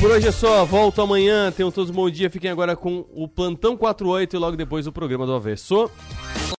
[0.00, 3.26] Por hoje é só, volto amanhã, tenham todos um bom dia, fiquem agora com o
[3.26, 5.90] Plantão 48 e logo depois o programa do Avesso.